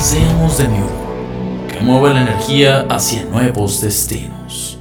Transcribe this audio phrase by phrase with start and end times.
[0.00, 4.78] Seamos de nuevo, que mueva la energía hacia nuevos destinos.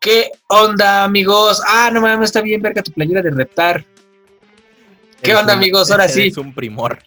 [0.00, 1.62] ¿Qué onda, amigos?
[1.64, 3.84] Ah, no mames, está bien verga tu playera de reptar.
[5.22, 5.92] ¿Qué onda, amigos?
[5.92, 6.26] Ahora sí.
[6.26, 6.98] Es un primor.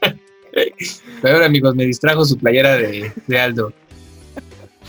[1.20, 3.74] Pero amigos, me distrajo su playera de, de Aldo.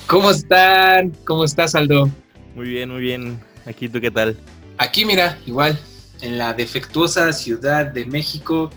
[0.08, 1.10] ¿Cómo están?
[1.26, 2.10] ¿Cómo estás, Aldo?
[2.56, 3.38] Muy bien, muy bien.
[3.66, 4.38] Aquí tú, ¿qué tal?
[4.78, 5.78] Aquí, mira, igual,
[6.22, 8.70] en la defectuosa Ciudad de México,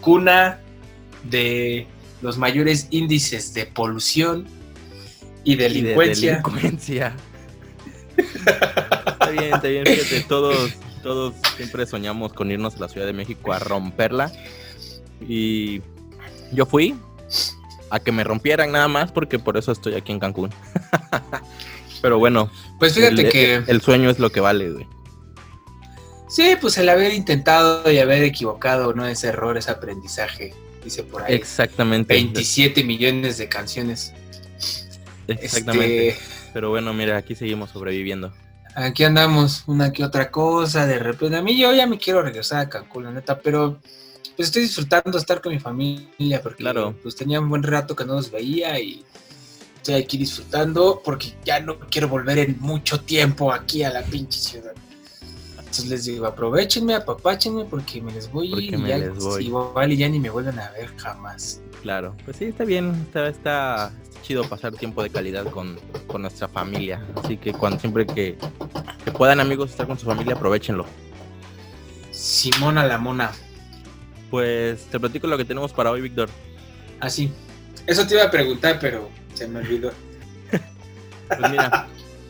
[0.00, 0.60] cuna
[1.24, 1.86] de
[2.22, 4.46] los mayores índices de polución
[5.44, 6.22] y delincuencia.
[6.22, 7.16] Y de delincuencia.
[8.16, 10.72] está bien, está bien, fíjate, todos,
[11.02, 14.32] todos siempre soñamos con irnos a la Ciudad de México a romperla.
[15.26, 15.82] Y
[16.52, 16.94] yo fui
[17.90, 20.50] a que me rompieran nada más porque por eso estoy aquí en Cancún.
[22.02, 22.50] Pero bueno.
[22.78, 23.62] Pues fíjate el, que...
[23.66, 24.86] El sueño es lo que vale, güey.
[26.28, 31.22] Sí, pues el haber intentado y haber equivocado no es error, es aprendizaje, dice por
[31.22, 31.34] ahí.
[31.34, 32.14] Exactamente.
[32.14, 34.12] 27 millones de canciones.
[35.28, 36.08] Exactamente.
[36.08, 36.34] Este...
[36.52, 38.32] Pero bueno, mira, aquí seguimos sobreviviendo.
[38.76, 41.36] Aquí andamos, una que otra cosa, de repente.
[41.36, 43.80] A mí yo ya me quiero regresar a Cancún, la neta, pero
[44.36, 46.94] pues estoy disfrutando estar con mi familia porque claro.
[47.02, 49.04] pues tenía un buen rato que no los veía y
[49.76, 54.40] estoy aquí disfrutando porque ya no quiero volver en mucho tiempo aquí a la pinche
[54.40, 54.72] ciudad.
[55.74, 59.46] Entonces les digo, aprovechenme, apapáchenme porque me les voy porque y me ya, les voy.
[59.46, 61.60] igual y ya ni me vuelven a ver jamás.
[61.82, 65.76] Claro, pues sí, está bien, está, está, está chido pasar tiempo de calidad con,
[66.06, 67.04] con, nuestra familia.
[67.16, 68.38] Así que cuando siempre que,
[69.04, 70.86] que puedan amigos estar con su familia, aprovechenlo.
[72.12, 73.32] Simona la mona.
[74.30, 76.28] Pues te platico lo que tenemos para hoy, Víctor.
[77.00, 77.32] Ah, sí.
[77.84, 79.90] Eso te iba a preguntar, pero se me olvidó.
[81.28, 81.88] pues mira,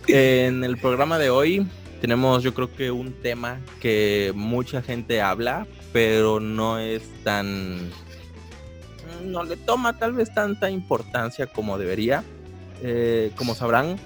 [0.08, 1.66] en el programa de hoy
[2.04, 7.88] tenemos yo creo que un tema que mucha gente habla, pero no es tan...
[9.24, 12.22] no le toma tal vez tanta importancia como debería.
[12.82, 13.98] Eh, como sabrán,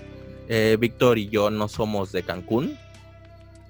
[0.48, 2.78] eh, Víctor y yo no somos de Cancún,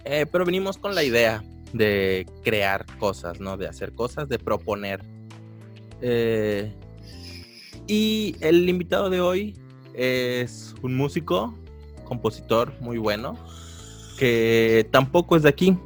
[0.05, 3.57] eh, pero venimos con la idea de crear cosas, ¿no?
[3.57, 5.01] De hacer cosas, de proponer.
[7.87, 9.59] Y el invitado de hoy
[9.95, 11.55] es un músico,
[12.05, 13.39] compositor muy bueno,
[14.19, 15.79] que tampoco es de aquí.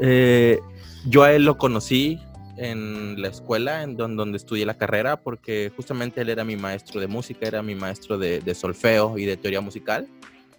[0.00, 0.60] Eh,
[1.06, 2.18] yo a él lo conocí
[2.56, 7.00] en la escuela, en donde, donde, estudié la carrera, porque justamente él era mi maestro
[7.00, 10.08] de música, era mi maestro de, de solfeo y de teoría musical.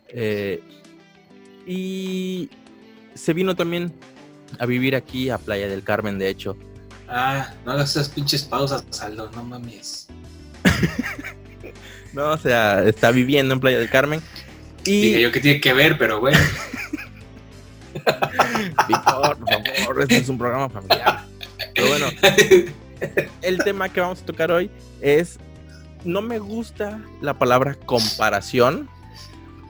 [0.07, 0.61] Eh,
[1.65, 2.49] y
[3.13, 3.93] se vino también
[4.59, 6.57] a vivir aquí a Playa del Carmen, de hecho.
[7.07, 10.07] Ah, no hagas esas pinches pausas, Saldo, no mames.
[12.13, 14.21] no, o sea, está viviendo en Playa del Carmen.
[14.85, 15.01] Y...
[15.01, 16.37] Dije yo que tiene que ver, pero bueno.
[18.87, 21.25] Víctor, por favor, este es un programa familiar.
[21.75, 22.07] Pero bueno,
[23.41, 24.69] el tema que vamos a tocar hoy
[25.01, 25.39] es.
[26.05, 28.87] No me gusta la palabra comparación,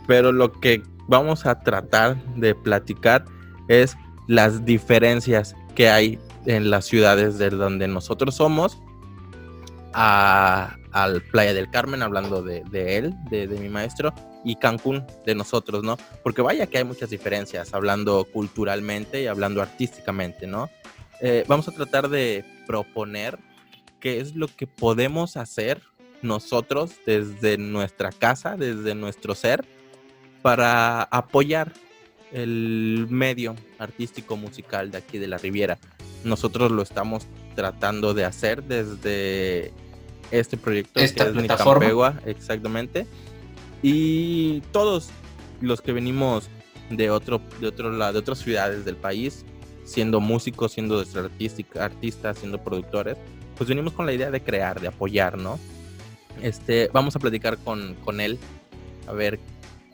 [0.05, 3.25] pero lo que vamos a tratar de platicar
[3.67, 3.97] es
[4.27, 8.79] las diferencias que hay en las ciudades de donde nosotros somos
[9.93, 12.63] a, al Playa del Carmen, hablando de,
[12.97, 14.13] él, de, de, mi maestro,
[14.43, 15.97] y Cancún de nosotros, ¿no?
[16.23, 20.69] Porque vaya que hay muchas diferencias, hablando culturalmente y hablando artísticamente, ¿no?
[21.21, 23.37] Eh, vamos a tratar de proponer
[23.99, 25.81] qué es lo que podemos hacer
[26.21, 29.65] nosotros desde nuestra casa, desde nuestro ser,
[30.41, 31.73] para apoyar
[32.31, 35.77] el medio artístico musical de aquí de la Riviera.
[36.23, 39.73] Nosotros lo estamos tratando de hacer desde
[40.31, 41.85] este proyecto Esta que es plataforma.
[41.85, 43.07] Nicampegua, exactamente.
[43.81, 45.09] Y todos
[45.61, 46.49] los que venimos
[46.89, 49.45] de otro, de otro lado, de otras ciudades del país,
[49.83, 51.03] siendo músicos, siendo
[51.79, 53.17] artistas, siendo productores,
[53.57, 55.59] pues venimos con la idea de crear, de apoyar, ¿no?
[56.41, 58.37] Este, vamos a platicar con, con él,
[59.07, 59.39] a ver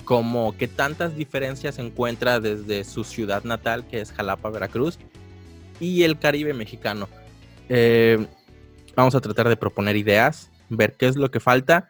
[0.04, 5.00] como que tantas diferencias encuentra desde su ciudad natal, que es Jalapa, Veracruz,
[5.80, 7.10] y el Caribe mexicano.
[7.70, 8.26] Eh,
[8.96, 11.90] vamos a tratar de proponer ideas, ver qué es lo que falta,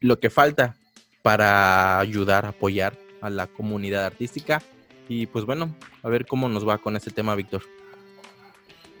[0.00, 0.76] lo que falta
[1.22, 4.62] para ayudar, apoyar a la comunidad artística.
[5.08, 7.62] Y pues bueno, a ver cómo nos va con este tema, Víctor.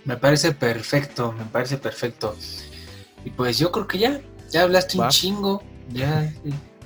[0.04, 2.36] Me parece perfecto, me parece perfecto.
[3.24, 4.20] Y pues yo creo que ya,
[4.50, 6.32] ya hablaste un chingo, ya.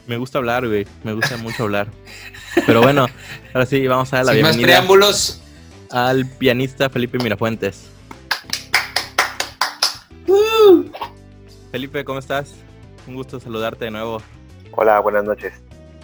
[0.07, 1.89] Me gusta hablar, güey, me gusta mucho hablar.
[2.67, 3.07] Pero bueno,
[3.55, 4.67] ahora sí, vamos a dar la Sin bienvenida.
[4.67, 5.41] más preámbulos.
[5.91, 7.87] Al pianista Felipe Mirafuentes.
[11.71, 12.55] Felipe, ¿cómo estás?
[13.07, 14.23] Un gusto saludarte de nuevo.
[14.73, 15.53] Hola, buenas noches.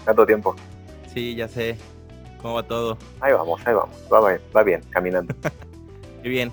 [0.05, 0.57] ¿Tanto tiempo?
[1.13, 1.77] Sí, ya sé.
[2.43, 2.99] ¿Cómo va todo?
[3.21, 3.97] Ahí vamos, ahí vamos.
[4.13, 5.35] Va bien, va bien caminando.
[6.23, 6.53] Qué bien.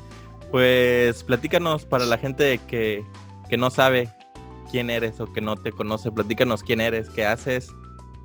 [0.52, 3.04] Pues platícanos para la gente que,
[3.50, 4.10] que no sabe
[4.72, 7.70] quién eres o que no te conoce, platícanos quién eres, qué haces,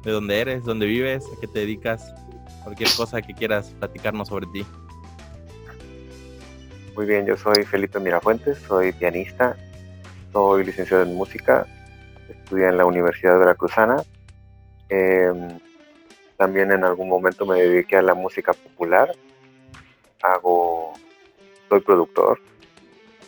[0.05, 2.13] de dónde eres, dónde vives, a qué te dedicas,
[2.65, 4.67] cualquier cosa que quieras platicarnos sobre ti.
[6.95, 9.57] Muy bien, yo soy Felipe Mirafuentes, soy pianista,
[10.33, 11.67] soy licenciado en música,
[12.29, 14.03] estudié en la Universidad Veracruzana.
[14.89, 15.59] Em,
[16.37, 19.15] también en algún momento me dediqué a la música popular.
[20.23, 20.93] Hago,
[21.69, 22.41] soy productor,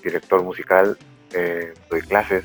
[0.02, 0.96] director musical,
[1.32, 2.44] eh, doy clases,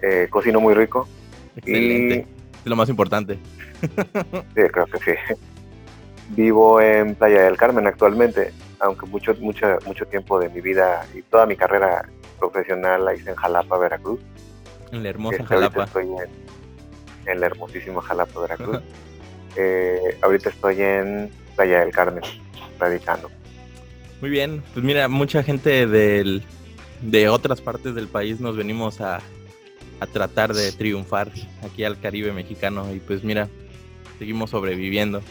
[0.00, 1.08] eh, cocino muy rico.
[1.56, 2.26] Excelente.
[2.64, 3.38] Es lo más importante.
[4.54, 5.34] Sí, creo que sí.
[6.28, 11.22] Vivo en Playa del Carmen actualmente, aunque mucho, mucho, mucho tiempo de mi vida y
[11.22, 12.08] toda mi carrera
[12.42, 14.20] profesional la hice en Jalapa, Veracruz.
[14.90, 15.84] En la hermosa Este, Jalapa.
[15.84, 18.78] Estoy en, en la hermosísima Jalapa, Veracruz.
[19.56, 22.24] Eh, ahorita estoy en Playa del Carmen,
[22.80, 23.30] radicando.
[24.20, 26.42] Muy bien, pues mira, mucha gente del,
[27.00, 29.20] de otras partes del país nos venimos a,
[30.00, 31.30] a tratar de triunfar
[31.64, 33.48] aquí al Caribe mexicano y pues mira,
[34.18, 35.22] seguimos sobreviviendo.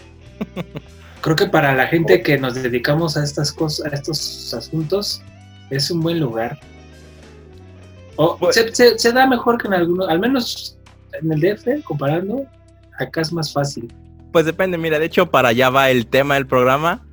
[1.21, 5.21] Creo que para la gente que nos dedicamos a estas cosas, a estos asuntos,
[5.69, 6.59] es un buen lugar.
[8.17, 10.77] O Pues- se, se- se da mejor que en algunos, al menos
[11.21, 12.45] en el DF, comparando,
[12.99, 13.91] acá es más fácil.
[14.31, 17.05] Pues depende, mira, de hecho para allá va el tema del programa.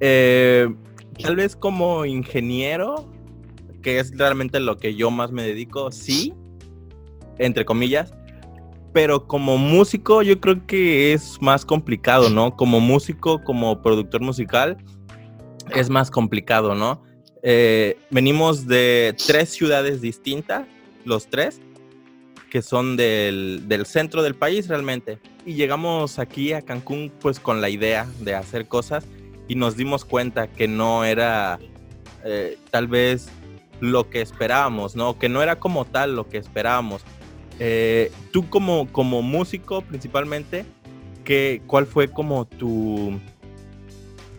[0.00, 0.68] Eh,
[1.22, 3.08] tal vez como ingeniero,
[3.82, 6.32] que es realmente lo que yo más me dedico, sí,
[7.38, 8.14] entre comillas.
[8.92, 12.56] Pero como músico yo creo que es más complicado, ¿no?
[12.56, 14.76] Como músico, como productor musical,
[15.74, 17.02] es más complicado, ¿no?
[17.42, 20.66] Eh, venimos de tres ciudades distintas,
[21.04, 21.60] los tres,
[22.50, 25.18] que son del, del centro del país realmente.
[25.44, 29.04] Y llegamos aquí a Cancún pues con la idea de hacer cosas
[29.48, 31.58] y nos dimos cuenta que no era
[32.24, 33.28] eh, tal vez
[33.80, 35.18] lo que esperábamos, ¿no?
[35.18, 37.02] Que no era como tal lo que esperábamos.
[37.58, 40.64] Eh, tú como, como músico principalmente,
[41.24, 43.18] ¿qué, ¿cuál fue como tu,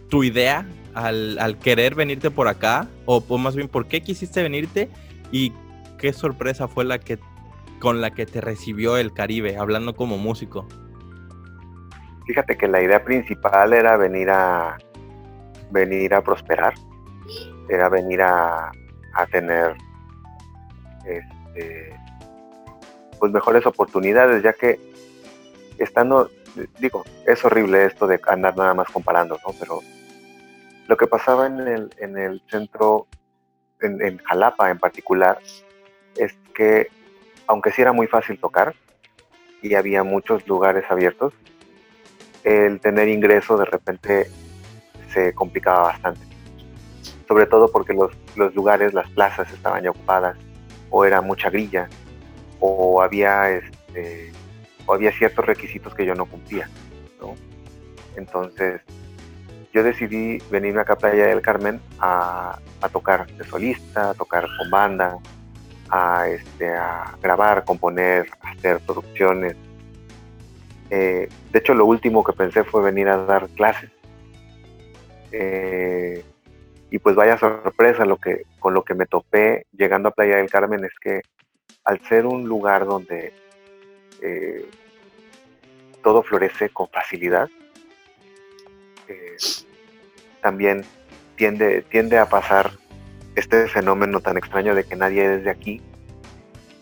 [0.09, 2.87] tu idea al, querer venirte por acá?
[3.05, 4.89] O, o más bien, ¿por qué quisiste venirte?
[5.31, 5.53] ¿Y
[5.97, 7.19] qué sorpresa fue la que
[7.79, 10.67] con la que te recibió el Caribe, hablando como músico?
[12.25, 14.77] Fíjate que la idea principal era venir a
[15.71, 16.73] venir a prosperar,
[17.67, 18.71] era venir a,
[19.13, 19.75] a tener
[21.05, 21.93] este,
[23.19, 24.79] pues mejores oportunidades, ya que
[25.77, 26.29] estando,
[26.79, 29.53] digo, es horrible esto de andar nada más comparando, ¿no?
[29.59, 29.79] Pero
[30.87, 33.07] lo que pasaba en el, en el centro,
[33.81, 35.39] en, Jalapa en particular,
[36.17, 36.87] es que
[37.47, 38.73] aunque sí era muy fácil tocar
[39.61, 41.33] y había muchos lugares abiertos,
[42.43, 44.29] el tener ingreso de repente
[45.09, 46.21] se complicaba bastante.
[47.27, 50.37] Sobre todo porque los, los lugares, las plazas estaban ya ocupadas,
[50.89, 51.89] o era mucha grilla,
[52.59, 54.31] o había este,
[54.87, 56.69] había ciertos requisitos que yo no cumplía.
[57.21, 57.35] ¿no?
[58.15, 58.81] Entonces,
[59.73, 62.59] yo decidí venirme acá a Playa del Carmen a,
[62.91, 65.17] tocar de solista, a tocar con banda,
[65.89, 69.55] a, este, a grabar, componer, hacer producciones.
[70.91, 73.89] Eh, de hecho, lo último que pensé fue venir a dar clases.
[75.31, 76.23] Eh,
[76.91, 80.51] y pues vaya sorpresa lo que, con lo que me topé llegando a Playa del
[80.51, 81.21] Carmen es que
[81.83, 83.33] al ser un lugar donde
[84.21, 84.69] eh,
[86.03, 87.49] todo florece con facilidad,
[90.41, 90.83] también
[91.35, 92.71] tiende, tiende a pasar
[93.35, 95.81] este fenómeno tan extraño de que nadie es de aquí,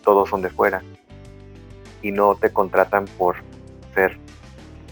[0.02, 0.82] todos son de fuera,
[2.02, 3.36] y no te contratan por
[3.94, 4.18] ser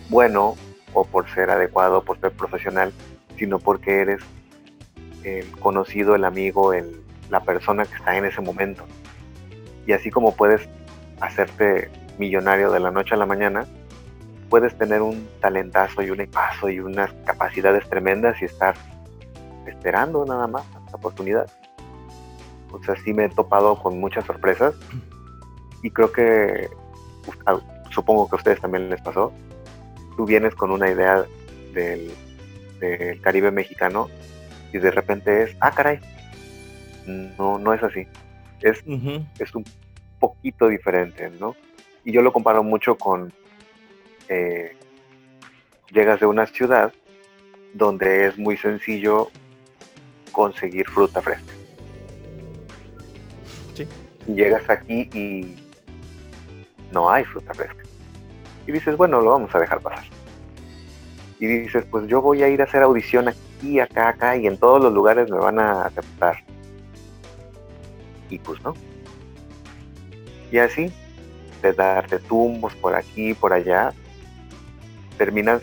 [0.09, 0.57] bueno
[0.93, 2.93] o por ser adecuado, por ser profesional,
[3.37, 4.21] sino porque eres
[5.25, 8.85] el conocido, el amigo, el, la persona que está en ese momento.
[9.87, 10.69] Y así como puedes
[11.21, 13.67] hacerte millonario de la noche a la mañana,
[14.51, 18.75] puedes tener un talentazo y un paso y unas capacidades tremendas y estar
[19.67, 21.49] esperando nada más la oportunidad.
[22.73, 24.75] O sea, sí me he topado con muchas sorpresas
[25.83, 26.69] y creo que,
[27.91, 29.33] supongo que a ustedes también les pasó,
[30.17, 31.25] tú vienes con una idea
[31.73, 32.11] del,
[32.81, 34.09] del Caribe mexicano
[34.73, 36.01] y de repente es, ah, caray,
[37.39, 38.07] no, no es así.
[38.61, 38.83] Es,
[39.39, 39.65] es un
[40.19, 41.55] poquito diferente, ¿no?
[42.05, 43.33] Y yo lo comparo mucho con,
[44.31, 44.77] eh,
[45.91, 46.93] llegas de una ciudad
[47.75, 49.29] donde es muy sencillo
[50.31, 51.53] conseguir fruta fresca.
[53.75, 53.87] Sí.
[54.33, 55.57] Llegas aquí y
[56.93, 57.83] no hay fruta fresca.
[58.67, 60.05] Y dices, bueno, lo vamos a dejar pasar.
[61.41, 64.59] Y dices, pues yo voy a ir a hacer audición aquí, acá, acá, y en
[64.59, 66.45] todos los lugares me van a aceptar.
[68.29, 68.75] Y pues no.
[70.53, 70.93] Y así,
[71.63, 73.93] de darte tumbos por aquí, por allá,
[75.21, 75.61] terminas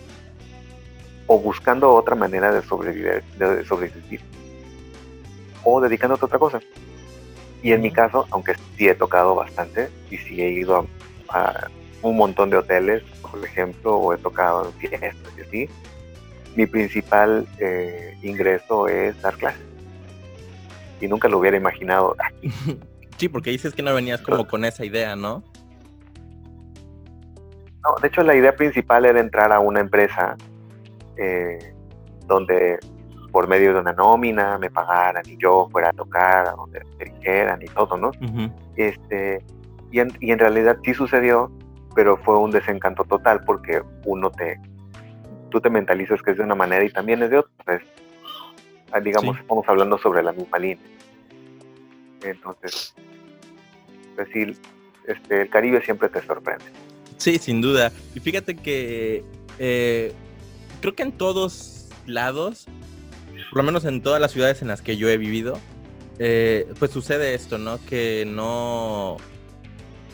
[1.25, 4.21] o buscando otra manera de sobrevivir, de sobrevivir
[5.63, 6.59] o dedicándote a otra cosa.
[7.63, 10.85] Y en mi caso, aunque sí he tocado bastante y sí he ido
[11.29, 11.67] a,
[12.03, 15.69] un montón de hoteles, por ejemplo, o he tocado en fiestas y así,
[16.55, 19.65] mi principal eh, ingreso es dar clases.
[21.01, 22.51] Y nunca lo hubiera imaginado aquí.
[23.17, 25.43] Sí, porque dices que no venías como con esa idea, ¿no?
[27.87, 30.35] No, de hecho la idea principal era entrar a una empresa
[31.15, 31.73] eh,
[32.25, 32.79] donde
[33.31, 37.05] por medio de una nómina me pagaran y yo fuera a tocar a donde me
[37.05, 38.11] dijeran y todo, ¿no?
[38.75, 39.43] este,
[39.91, 41.51] y, en, y en realidad sí sucedió,
[41.95, 44.59] pero fue un desencanto total porque uno te,
[45.49, 47.51] tú te mentalizas que es de una manera y también es de otra.
[47.65, 47.81] Pues,
[48.91, 50.85] ah, digamos, estamos hablando sobre la misma línea.
[52.23, 52.95] Entonces,
[54.15, 54.57] pues sí,
[55.05, 56.65] este, el Caribe siempre te sorprende.
[57.17, 57.91] Sí, sin duda.
[58.15, 59.23] Y fíjate que
[59.59, 60.13] eh,
[60.81, 62.67] creo que en todos lados
[63.49, 65.59] por lo menos en todas las ciudades en las que yo he vivido,
[66.19, 67.79] eh, pues sucede esto, ¿no?
[67.85, 69.17] Que no,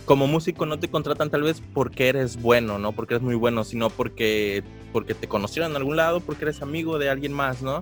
[0.06, 2.92] como músico no te contratan tal vez porque eres bueno, ¿no?
[2.92, 7.00] Porque eres muy bueno, sino porque, porque te conocieron en algún lado, porque eres amigo
[7.00, 7.82] de alguien más, ¿no?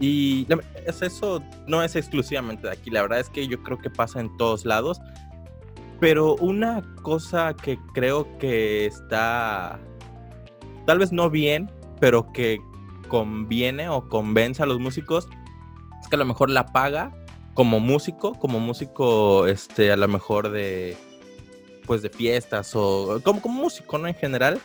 [0.00, 0.46] Y
[0.86, 4.34] eso no es exclusivamente de aquí, la verdad es que yo creo que pasa en
[4.38, 4.98] todos lados.
[6.00, 9.78] Pero una cosa que creo que está
[10.86, 12.58] tal vez no bien, pero que
[13.08, 15.28] conviene o convence a los músicos
[16.00, 17.12] es que a lo mejor la paga
[17.54, 20.96] como músico, como músico, este, a lo mejor de,
[21.86, 24.08] pues de fiestas o como, como músico, ¿no?
[24.08, 24.60] En general,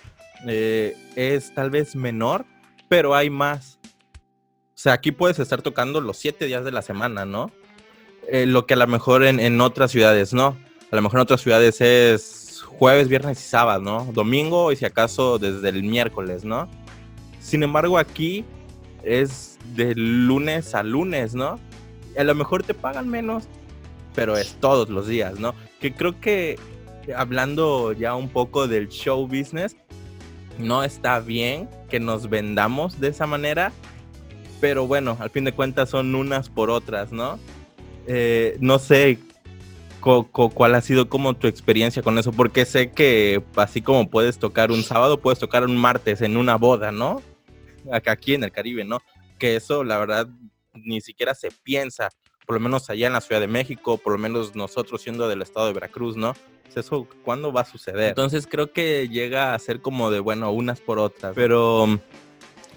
[0.48, 2.46] eh, es tal vez menor,
[2.88, 3.80] pero hay más.
[3.84, 7.52] O sea, aquí puedes estar tocando los siete días de la semana, ¿no?
[8.30, 10.58] Eh, lo que a lo mejor en, en, otras ciudades, ¿no?
[10.96, 14.10] A lo mejor en otras ciudades es jueves, viernes y sábado, ¿no?
[14.14, 16.70] Domingo y si acaso desde el miércoles, ¿no?
[17.42, 18.46] Sin embargo, aquí
[19.04, 21.60] es de lunes a lunes, ¿no?
[22.18, 23.50] A lo mejor te pagan menos,
[24.14, 25.54] pero es todos los días, ¿no?
[25.82, 26.58] Que creo que
[27.14, 29.76] hablando ya un poco del show business,
[30.58, 33.74] no está bien que nos vendamos de esa manera,
[34.62, 37.38] pero bueno, al fin de cuentas son unas por otras, ¿no?
[38.08, 39.20] Eh, no sé
[40.06, 44.72] cuál ha sido como tu experiencia con eso, porque sé que así como puedes tocar
[44.72, 47.22] un sábado, puedes tocar un martes en una boda, ¿no?
[48.08, 49.00] aquí en el Caribe, ¿no?
[49.38, 50.28] Que eso, la verdad,
[50.74, 52.10] ni siquiera se piensa,
[52.46, 55.42] por lo menos allá en la Ciudad de México, por lo menos nosotros siendo del
[55.42, 56.34] estado de Veracruz, ¿no?
[56.76, 58.10] Eso, ¿cuándo va a suceder?
[58.10, 61.88] Entonces creo que llega a ser como de, bueno, unas por otras, pero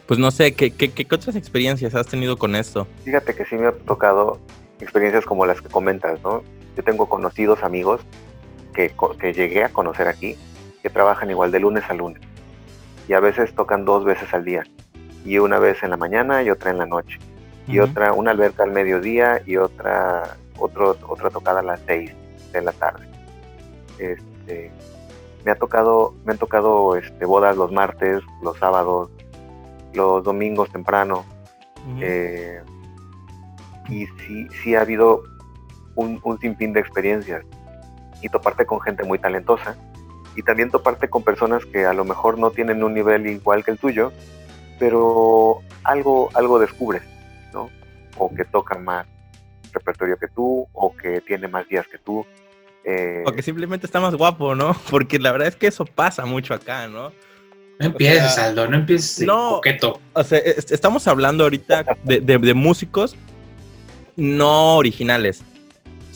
[0.07, 2.87] pues no sé, ¿qué, qué, qué otras experiencias has tenido con esto?
[3.05, 4.39] Fíjate que sí me ha tocado
[4.81, 6.45] experiencias como las que comentas, ¿no?
[6.79, 8.01] Yo tengo conocidos amigos
[8.73, 10.37] que, que llegué a conocer aquí,
[10.81, 12.23] que trabajan igual de lunes a lunes
[13.09, 14.63] y a veces tocan dos veces al día
[15.25, 17.19] y una vez en la mañana y otra en la noche.
[17.67, 22.15] Y otra, una alberca al mediodía y otra, otro, otra tocada a las seis
[22.53, 23.07] de la tarde.
[23.99, 24.71] Este,
[25.45, 29.11] me ha tocado, me han tocado este, bodas los martes, los sábados,
[29.95, 31.25] los domingos temprano.
[32.01, 32.63] Eh,
[33.89, 35.25] y sí, sí ha habido
[35.99, 37.45] un, un sinfín de experiencias.
[38.23, 39.77] Y toparte con gente muy talentosa.
[40.37, 43.73] Y también toparte con personas que a lo mejor no tienen un nivel igual que
[43.73, 44.13] el tuyo,
[44.79, 47.03] pero algo, algo descubres,
[47.53, 47.69] ¿no?
[48.17, 49.07] O que toca más
[49.73, 52.25] repertorio que tú, o que tiene más días que tú.
[52.85, 53.25] Eh...
[53.27, 54.77] O que simplemente está más guapo, ¿no?
[54.91, 57.13] Porque la verdad es que eso pasa mucho acá, ¿no?
[57.81, 60.01] No empieces, Aldo, no empieces no, coqueto.
[60.13, 63.17] O sea, estamos hablando ahorita de, de, músicos
[64.17, 65.45] no originales.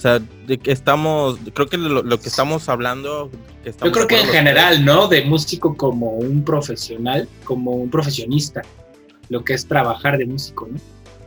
[0.02, 3.30] O sea, de que estamos, creo que lo, lo que estamos hablando...
[3.64, 5.06] Yo creo que en general, ¿no?
[5.06, 8.62] De músico como un profesional, como un profesionista,
[9.28, 10.80] lo que es trabajar de músico, ¿no?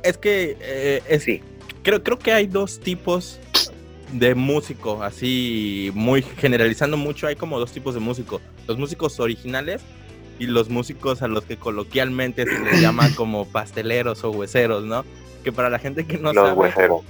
[0.04, 1.42] Es que, eh, sí,
[1.84, 3.40] creo, creo que hay dos tipos
[4.12, 8.42] de músico, así muy generalizando mucho, hay como dos tipos de músico.
[8.68, 9.84] Los músicos originales
[10.38, 15.06] y los músicos a los que coloquialmente se les llama como pasteleros o hueseros, ¿no?
[15.46, 16.60] Que para la gente que no los sabe...
[16.60, 17.04] Hueseros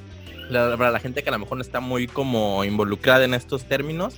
[0.50, 3.66] la, para la gente que a lo mejor no está muy como involucrada en estos
[3.66, 4.16] términos,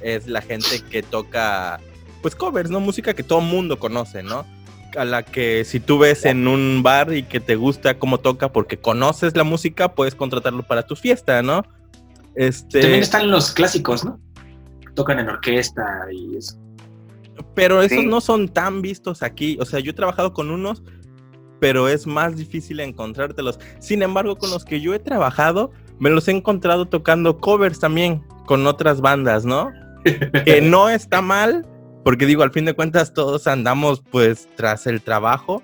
[0.00, 1.80] es la gente que toca,
[2.22, 2.80] pues covers, ¿no?
[2.80, 4.44] Música que todo mundo conoce, ¿no?
[4.96, 8.52] A la que si tú ves en un bar y que te gusta cómo toca
[8.52, 11.64] porque conoces la música, puedes contratarlo para tu fiesta, ¿no?
[12.34, 12.80] Este...
[12.80, 14.20] También están los clásicos, ¿no?
[14.94, 16.56] Tocan en orquesta y eso.
[17.54, 19.58] Pero esos no son tan vistos aquí.
[19.60, 20.82] O sea, yo he trabajado con unos,
[21.60, 23.58] pero es más difícil encontrártelos.
[23.78, 28.22] Sin embargo, con los que yo he trabajado, me los he encontrado tocando covers también
[28.46, 29.72] con otras bandas, ¿no?
[30.44, 31.66] que no está mal,
[32.04, 35.62] porque digo, al fin de cuentas todos andamos pues tras el trabajo,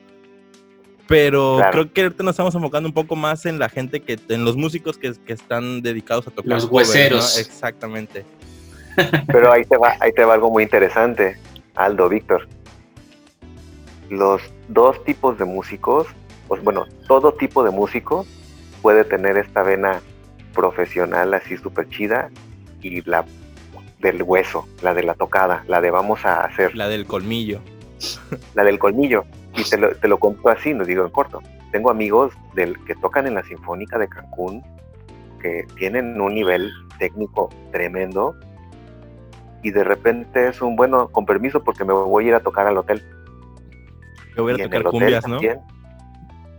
[1.07, 4.45] pero creo que ahorita nos estamos enfocando un poco más en la gente que, en
[4.45, 6.53] los músicos que, están dedicados a tocar.
[6.53, 7.39] Los hueseros.
[7.39, 8.25] Exactamente.
[9.27, 11.37] Pero ahí te va, ahí te va algo muy interesante,
[11.75, 12.49] Aldo, Víctor.
[14.13, 16.07] Los dos tipos de músicos,
[16.47, 18.27] pues bueno, todo tipo de músico
[18.83, 20.03] puede tener esta vena
[20.53, 22.29] profesional así súper chida
[22.83, 23.25] y la
[24.01, 26.77] del hueso, la de la tocada, la de vamos a hacer.
[26.77, 27.61] La del colmillo.
[28.55, 29.25] La del colmillo.
[29.57, 31.41] Y te lo, te lo cuento así, no digo en corto.
[31.71, 34.63] Tengo amigos del, que tocan en la Sinfónica de Cancún,
[35.41, 38.37] que tienen un nivel técnico tremendo,
[39.63, 42.67] y de repente es un bueno, con permiso, porque me voy a ir a tocar
[42.67, 43.03] al hotel.
[44.37, 45.41] Me voy a tocar cumbias, ¿no?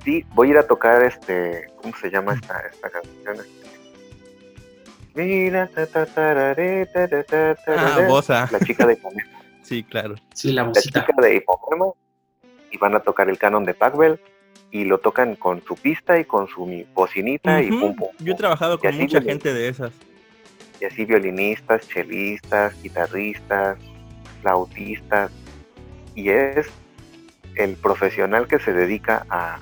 [0.04, 3.38] Sí, voy a ir a tocar este, ¿cómo se llama esta, esta canción?
[5.16, 5.70] Mira,
[7.68, 8.50] ah, bosa.
[8.52, 9.40] La chica de Ipanema.
[9.62, 10.16] sí, claro.
[10.34, 11.92] Sí, la, la chica de Ipanema.
[12.72, 14.20] Y van a tocar el canon de Pacbell.
[14.72, 18.36] Y lo tocan con su pista y con su bocinita y pum, pum, Yo he
[18.36, 19.94] trabajado con mucha gente de esas.
[20.82, 23.78] Y así violinistas, chelistas, guitarristas,
[24.42, 25.32] flautistas.
[26.16, 26.68] Y es
[27.56, 29.60] el profesional que se dedica a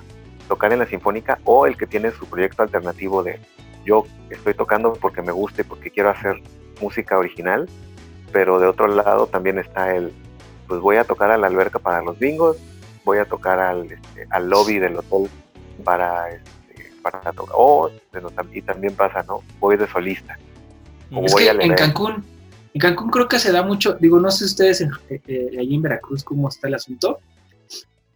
[0.48, 3.40] tocar en la sinfónica o el que tiene su proyecto alternativo de
[3.84, 6.40] yo estoy tocando porque me guste, porque quiero hacer
[6.80, 7.68] música original,
[8.32, 10.12] pero de otro lado también está el,
[10.68, 12.56] pues voy a tocar a la alberca para los bingos,
[13.04, 15.28] voy a tocar al, este, al lobby del hotel
[15.84, 17.90] para, este, para tocar, oh,
[18.52, 19.42] y también pasa, ¿no?
[19.58, 20.38] Voy de solista.
[21.10, 22.24] es que en Cancún,
[22.74, 24.90] en Cancún creo que se da mucho, digo, no sé ustedes eh,
[25.26, 27.20] eh, allí en Veracruz cómo está el asunto,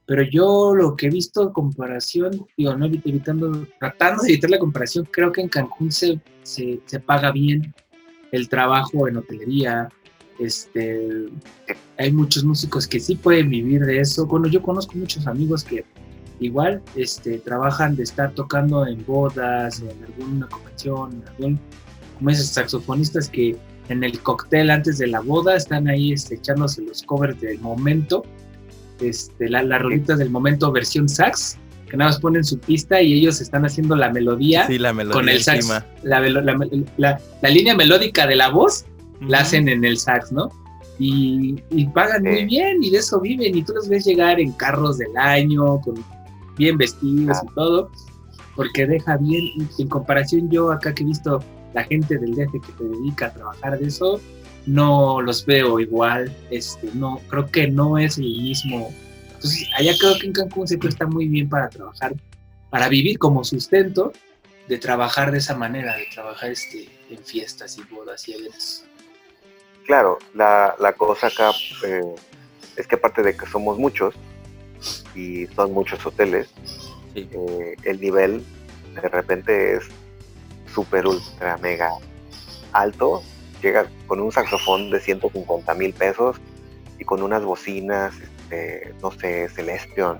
[0.07, 4.59] pero yo lo que he visto en comparación, digo, no evitando, tratando de evitar la
[4.61, 7.75] comparación, creo que en Cancún se, se, paga bien
[8.31, 9.88] el trabajo en hotelería.
[10.38, 11.27] Este,
[11.99, 14.27] hay muchos músicos que sí pueden vivir de eso.
[14.27, 15.85] Bueno, yo conozco muchos amigos que
[16.38, 21.59] igual este, trabajan de estar tocando en bodas, en alguna convención, algún,
[22.16, 23.57] como esos saxofonistas que
[23.88, 28.25] en el cóctel antes de la boda están ahí este, echándose los covers del momento
[29.00, 33.14] este, la, las rolitas del momento versión sax, que nada más ponen su pista y
[33.14, 35.68] ellos están haciendo la melodía, la melodía con el sax.
[36.02, 36.20] La,
[37.48, 38.85] línea melódica de la voz
[39.20, 40.50] la hacen en el sax, ¿no?
[40.98, 41.62] Y,
[41.94, 43.56] pagan muy bien y de eso viven.
[43.56, 46.04] Y tú los ves llegar en carros del año, con
[46.56, 47.90] bien vestidos y todo,
[48.54, 49.44] porque deja bien,
[49.78, 51.42] en comparación yo acá que he visto
[51.74, 54.20] la gente del DF que se dedica a trabajar de eso,
[54.66, 58.92] no los veo igual, este, no, creo que no es el mismo.
[59.35, 62.14] Entonces, allá creo que en Cancún se presta muy bien para trabajar,
[62.70, 64.12] para vivir como sustento,
[64.68, 68.85] de trabajar de esa manera, de trabajar este, en fiestas y bodas y eventos.
[69.87, 71.52] Claro, la, la cosa acá
[71.87, 72.02] eh,
[72.76, 74.14] es que aparte de que somos muchos
[75.14, 76.48] y son muchos hoteles,
[77.14, 78.44] eh, el nivel
[78.94, 79.85] de repente es
[80.74, 81.90] súper, ultra, mega
[82.72, 83.22] alto
[83.62, 86.37] llega con un saxofón de 150 mil pesos
[86.99, 90.19] y con unas bocinas, este, no sé, Celestion,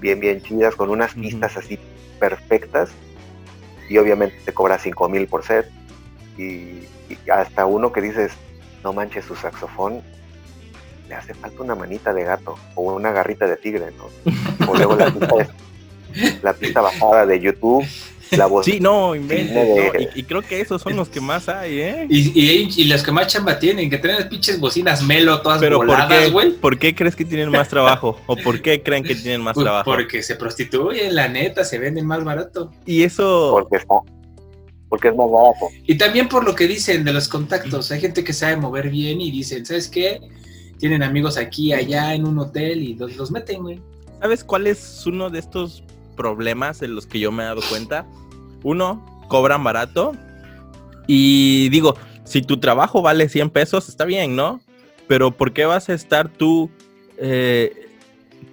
[0.00, 1.78] bien, bien chidas, con unas pistas así
[2.18, 2.90] perfectas
[3.88, 5.70] y obviamente te cobra 5 mil por set
[6.36, 6.86] y,
[7.32, 8.32] hasta uno que dices,
[8.84, 10.02] no manches su saxofón,
[11.08, 14.66] le hace falta una manita de gato o una garrita de tigre, ¿no?
[14.70, 15.48] O luego la pista,
[16.42, 17.86] la pista bajada de YouTube
[18.36, 18.64] la voz.
[18.66, 20.10] Sí, no, invente.
[20.14, 22.06] y, creo que esos son los que más hay, ¿eh?
[22.08, 26.30] Y, los que más chamba tienen, que tienen las pinches bocinas melo todas Pero voladas,
[26.30, 26.52] güey.
[26.52, 28.18] ¿por, qué crees que tienen más trabajo?
[28.26, 29.90] ¿O por qué creen que tienen más pues trabajo?
[29.90, 32.72] Porque se prostituyen, la neta, se venden más barato.
[32.84, 33.50] Y eso.
[33.52, 33.84] Porque
[34.88, 35.66] porque es más barato.
[35.86, 37.90] Y también por lo que dicen de los contactos.
[37.92, 40.20] Hay gente que sabe mover bien y dicen, ¿sabes qué?
[40.78, 43.80] Tienen amigos aquí, allá, en un hotel y los, los meten, güey.
[44.20, 45.84] ¿Sabes cuál es uno de estos
[46.18, 48.06] problemas en los que yo me he dado cuenta.
[48.62, 50.12] Uno, cobran barato.
[51.06, 54.60] Y digo, si tu trabajo vale 100 pesos, está bien, ¿no?
[55.06, 56.70] Pero ¿por qué vas a estar tú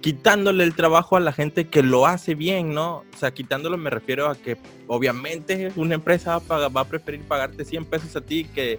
[0.00, 3.04] quitándole el trabajo a la gente que lo hace bien, ¿no?
[3.12, 7.22] O sea, quitándolo me refiero a que obviamente una empresa va a, va a preferir
[7.22, 8.78] pagarte 100 pesos a ti que,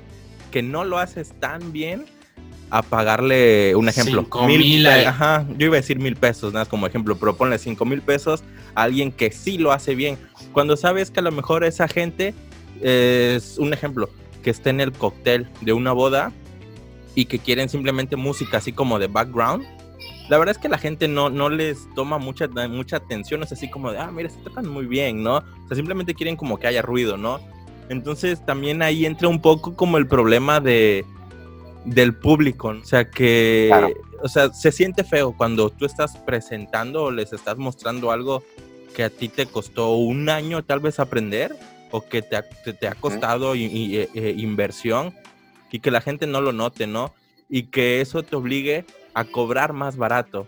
[0.52, 2.06] que no lo haces tan bien
[2.70, 4.22] a pagarle un ejemplo.
[4.22, 5.06] Cinco mil, eh.
[5.08, 8.02] ajá, yo iba a decir mil pesos, nada más como ejemplo, pero ponle cinco mil
[8.02, 8.44] pesos
[8.76, 10.18] a alguien que sí lo hace bien.
[10.52, 12.34] Cuando sabes que a lo mejor esa gente
[12.82, 14.10] es un ejemplo,
[14.44, 16.32] que está en el cóctel de una boda
[17.16, 19.66] y que quieren simplemente música así como de background.
[20.30, 23.70] La verdad es que la gente no, no les toma mucha, mucha atención, es así
[23.70, 25.38] como de, ah, mira, se tocan muy bien, ¿no?
[25.38, 27.40] O sea, simplemente quieren como que haya ruido, ¿no?
[27.90, 31.06] Entonces también ahí entra un poco como el problema de
[31.88, 33.90] del público, o sea que, Claro.
[34.22, 38.44] o sea, se siente feo cuando tú estás presentando o les estás mostrando algo
[38.96, 41.56] que a ti te costó un año tal vez aprender
[41.92, 45.14] o que te ha, te, te ha costado eh, eh, inversión
[45.72, 47.14] y que la gente no lo note, ¿no?
[47.50, 50.48] Y que eso te obligue a cobrar más barato.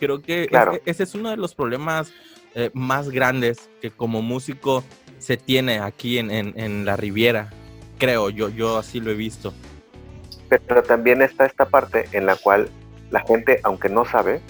[0.00, 0.72] Creo que Claro.
[0.72, 2.12] ese, ese es uno de los problemas
[2.56, 4.82] eh, más grandes que como músico
[5.18, 7.50] se tiene aquí en, en- en la Riviera.
[7.98, 9.52] Creo, yo, yo así lo he visto.
[10.58, 12.68] Pero también está esta parte en la cual
[13.10, 14.40] la gente, aunque no sabe,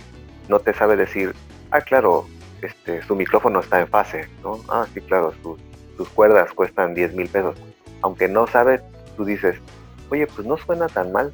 [0.49, 1.35] no te sabe decir,
[1.71, 2.27] ah, claro,
[2.63, 4.61] este, su micrófono está en fase, ¿no?
[4.69, 5.59] Ah, sí, claro, sus,
[5.97, 7.57] sus cuerdas cuestan 10 mil pesos.
[8.03, 8.81] Aunque no sabe,
[9.17, 9.57] tú dices,
[10.11, 11.33] oye, pues no suena tan mal.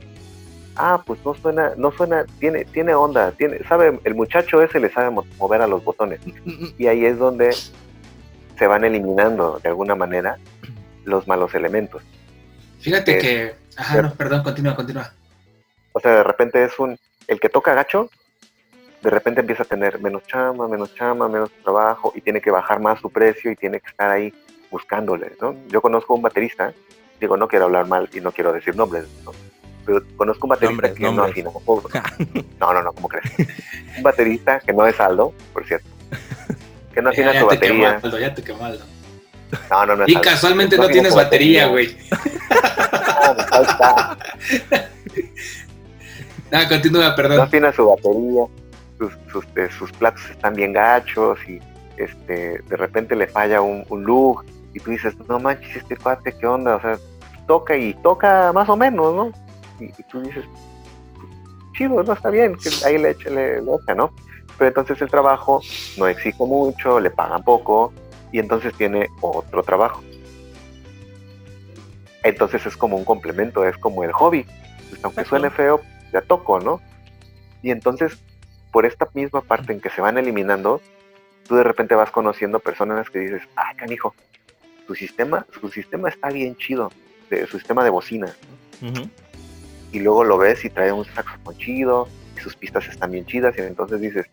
[0.76, 4.90] Ah, pues no suena, no suena, tiene, tiene onda, tiene, sabe, el muchacho ese le
[4.90, 6.20] sabe mo- mover a los botones.
[6.78, 7.54] Y ahí es donde
[8.58, 10.36] se van eliminando de alguna manera
[11.04, 12.02] los malos elementos.
[12.80, 13.65] Fíjate que.
[13.76, 15.12] Ajá, no, perdón, continúa, continúa.
[15.92, 16.98] O sea, de repente es un.
[17.28, 18.10] El que toca gacho,
[19.02, 22.80] de repente empieza a tener menos chama, menos chama, menos trabajo y tiene que bajar
[22.80, 24.32] más su precio y tiene que estar ahí
[24.70, 25.54] buscándole, ¿no?
[25.68, 26.72] Yo conozco un baterista,
[27.20, 29.32] digo, no quiero hablar mal y no quiero decir nombres, ¿no?
[29.84, 31.50] Pero conozco un baterista Nombres, que no afina.
[31.50, 31.88] poco.
[32.60, 33.24] No, no, no, ¿cómo crees?
[33.96, 35.88] un baterista que no es Aldo, por cierto.
[36.92, 38.00] Que no afina Ya, su ya te batería.
[38.02, 38.42] Aldo, ya te.
[39.70, 41.96] No, no, no Y casualmente No no tienes batería, güey.
[43.50, 44.16] Ah.
[46.52, 47.40] Ah, continúa, no perdón.
[47.40, 48.44] afina su batería,
[48.98, 51.60] sus, sus, eh, sus platos están bien gachos y
[51.96, 56.36] este, de repente le falla un, un look y tú dices, no manches, este cuate,
[56.38, 56.76] ¿qué onda?
[56.76, 56.98] O sea,
[57.46, 59.32] toca y toca más o menos, ¿no?
[59.80, 60.44] Y, y tú dices,
[61.76, 64.12] chido, no está bien, que ahí le eche, le, le echa, ¿no?
[64.56, 65.60] Pero entonces el trabajo
[65.98, 67.92] no exige mucho, le pagan poco
[68.32, 70.02] y entonces tiene otro trabajo.
[72.22, 74.44] Entonces es como un complemento, es como el hobby.
[74.90, 75.80] Pues, aunque suene feo,
[76.12, 76.80] ya toco, ¿no?
[77.62, 78.18] Y entonces,
[78.72, 80.80] por esta misma parte en que se van eliminando,
[81.46, 84.14] tú de repente vas conociendo personas que dices, ah, canijo,
[84.86, 86.90] su sistema, su sistema está bien chido,
[87.30, 88.36] de, su sistema de bocina.
[89.92, 93.54] Y luego lo ves y trae un saxofón chido, y sus pistas están bien chidas,
[93.56, 94.26] y entonces dices,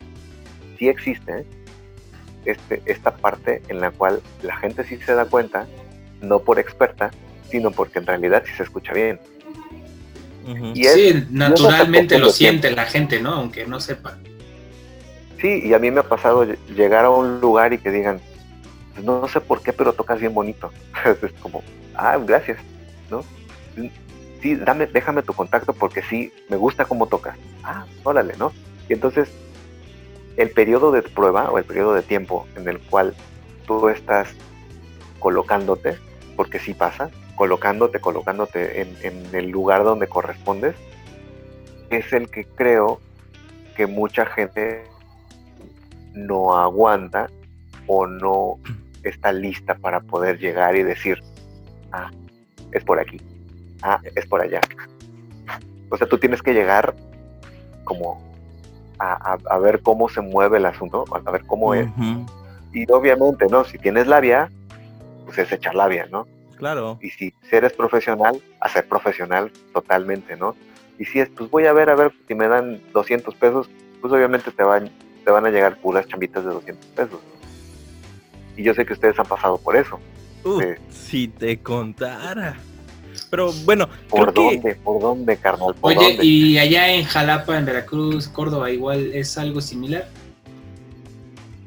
[0.78, 1.46] sí existe ¿eh?
[2.46, 5.68] Este, esta parte en la cual la gente sí se da cuenta,
[6.22, 7.12] no por experta,
[7.50, 9.20] sino porque en realidad sí se escucha bien.
[10.48, 10.72] Ujú.
[10.76, 13.34] Y es, Sí, naturalmente lo siente la gente, ¿no?
[13.34, 14.18] Aunque no sepa.
[15.40, 18.20] Sí, y a mí me ha pasado ll- llegar a un lugar y que digan,
[18.94, 20.72] "Pues no, no sé por qué, pero tocas bien bonito.
[21.22, 21.62] es como,
[21.96, 22.60] ah, gracias,
[23.10, 23.24] ¿no?
[24.42, 27.38] Sí, dame, déjame tu contacto porque sí, me gusta cómo tocas.
[27.64, 28.52] Ah, órale, ¿no?
[28.90, 29.30] Y entonces,
[30.38, 33.14] el periodo de prueba o el periodo de tiempo en el cual
[33.66, 34.30] tú estás
[35.20, 35.98] colocándote,
[36.36, 40.76] porque sí pasa, colocándote, colocándote en, el lugar donde correspondes,
[41.90, 43.00] es el que creo
[43.76, 44.84] que mucha gente
[46.14, 47.30] no aguanta
[47.88, 48.60] o no
[49.04, 51.20] está lista para poder llegar y decir,
[51.92, 52.12] ah,
[52.72, 53.20] es por aquí,
[53.82, 54.62] ah, es por allá.
[55.90, 56.96] O sea, tú tienes que llegar
[57.84, 58.33] como
[59.12, 61.88] a, ver cómo se mueve el asunto, a ver cómo es.
[62.72, 63.64] Y obviamente, ¿no?
[63.66, 64.50] Si tienes labia,
[65.26, 66.28] pues es echar labia, ¿no?
[66.58, 66.98] Claro.
[67.02, 70.56] Y si eres profesional, a ser profesional totalmente, ¿no?
[70.98, 73.70] Y si es, pues voy a ver, a ver, si me dan 200 pesos,
[74.02, 74.90] pues obviamente te van,
[75.24, 77.20] te van a llegar puras chambitas de 200 pesos.
[78.56, 80.00] Y yo sé que ustedes han pasado por eso.
[80.90, 82.58] Si te contara.
[83.34, 84.76] Pero bueno, ¿Por creo que dónde?
[84.76, 85.74] ¿Por dónde, carnal?
[85.74, 86.24] ¿Por Oye, dónde?
[86.24, 90.08] y allá en Jalapa, en Veracruz, Córdoba, igual es algo similar.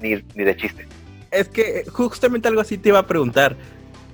[0.01, 0.87] Ni, ni de chiste.
[1.33, 3.57] es que justamente algo así te iba a preguntar.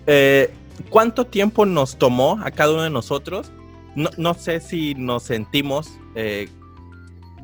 [0.06, 0.50] Eh,
[0.88, 3.52] ¿Cuánto tiempo nos tomó a cada uno de nosotros?
[3.94, 6.48] No, no sé si nos sentimos, eh,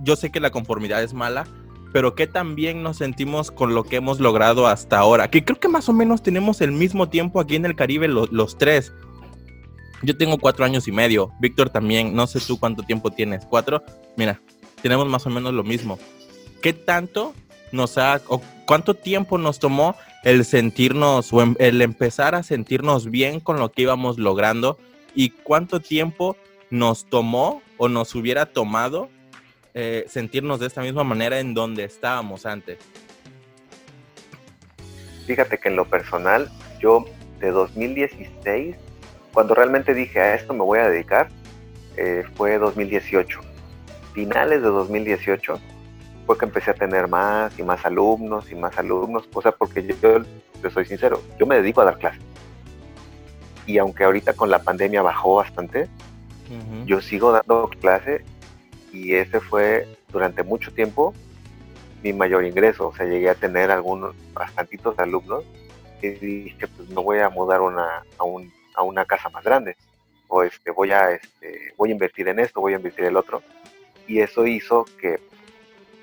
[0.05, 1.47] yo sé que la conformidad es mala,
[1.93, 5.29] pero ¿qué tan bien nos sentimos con lo que hemos logrado hasta ahora?
[5.29, 8.27] Que creo que más o menos tenemos el mismo tiempo aquí en el Caribe lo-
[8.31, 8.95] los tres.
[10.03, 13.83] Yo tengo cuatro años y medio, Víctor también, no sé tú cuánto tiempo tienes, cuatro.
[14.17, 14.41] Mira,
[14.81, 15.99] tenemos más o menos lo mismo.
[16.63, 17.35] ¿qué tanto
[17.73, 23.11] nos ha, o cuánto tiempo nos tomó el sentirnos, o em, el empezar a sentirnos
[23.11, 24.79] bien con lo que íbamos logrando?
[25.15, 26.37] ¿Y cuánto tiempo
[26.71, 29.09] nos tomó o nos hubiera tomado
[29.75, 32.79] eh, sentirnos de esta misma manera en donde estábamos antes?
[35.27, 37.05] Fíjate que en lo personal, yo
[37.41, 38.77] de 2016,
[39.33, 41.29] cuando realmente dije a esto me voy a dedicar,
[41.97, 43.41] eh, fue 2018.
[44.15, 45.61] Finales de 2018
[46.27, 49.83] fue que empecé a tener más y más alumnos y más alumnos, o sea, porque
[49.83, 50.23] yo,
[50.63, 52.23] yo, soy sincero, yo me dedico a dar clases.
[53.67, 55.89] Y aunque ahorita con la pandemia bajó bastante,
[56.87, 58.23] yo sigo dando clases
[58.93, 61.15] y ese fue durante mucho tiempo
[62.03, 62.89] mi mayor ingreso.
[62.89, 65.45] O sea, llegué a tener algunos, bastantitos alumnos
[66.03, 69.77] y dije, pues no voy a mudar una, a, un, a una casa más grande.
[70.29, 73.17] O este, voy, a, este, voy a invertir en esto, voy a invertir en el
[73.17, 73.43] otro.
[74.07, 75.21] Y eso hizo que,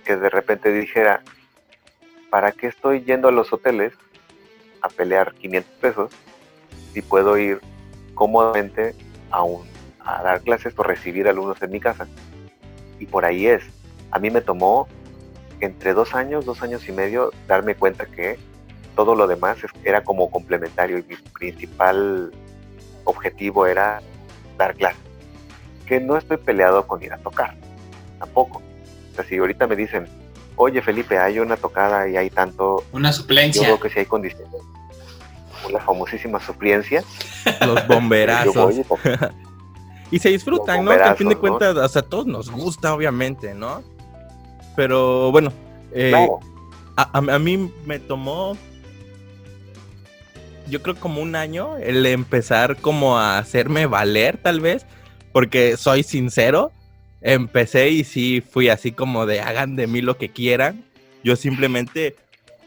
[0.03, 1.21] que de repente dijera,
[2.29, 3.93] ¿para qué estoy yendo a los hoteles
[4.81, 6.11] a pelear 500 pesos
[6.93, 7.61] si puedo ir
[8.13, 8.93] cómodamente
[9.31, 9.65] a, un,
[9.99, 12.07] a dar clases o recibir alumnos en mi casa?
[12.99, 13.63] Y por ahí es.
[14.11, 14.87] A mí me tomó
[15.61, 18.37] entre dos años, dos años y medio, darme cuenta que
[18.95, 22.31] todo lo demás era como complementario y mi principal
[23.05, 24.01] objetivo era
[24.57, 25.01] dar clases.
[25.85, 27.55] Que no estoy peleado con ir a tocar,
[28.19, 28.61] tampoco.
[29.11, 30.07] O sea, si ahorita me dicen,
[30.55, 32.83] oye Felipe, hay una tocada y hay tanto...
[32.91, 33.61] Una suplencia.
[33.61, 34.61] Yo creo que si hay condiciones.
[35.71, 37.03] La famosísima suplencia.
[37.65, 38.75] Los bomberazos.
[40.11, 40.91] y se disfrutan, ¿no?
[40.91, 43.83] Que a fin de cuentas, o sea, a todos nos gusta, obviamente, ¿no?
[44.75, 45.51] Pero bueno,
[45.91, 46.13] eh,
[46.97, 48.57] a, mí me tomó,
[50.67, 54.85] yo creo como un año el empezar como a hacerme valer tal vez,
[55.31, 56.71] porque soy sincero,
[57.21, 60.85] empecé y sí fui así como de hagan de mí lo que quieran,
[61.23, 62.15] yo simplemente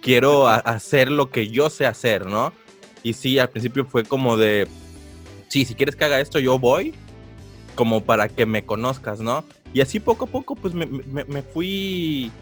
[0.01, 2.53] quiero hacer lo que yo sé hacer, ¿no?
[3.03, 4.67] Y sí, al principio fue como de,
[5.49, 6.95] sí, si quieres que haga esto, yo voy,
[7.75, 9.45] como para que me conozcas, ¿no?
[9.73, 12.33] Y así poco a poco, pues me, me, fui,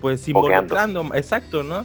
[0.00, 1.84] pues involucrando, exacto, ¿no?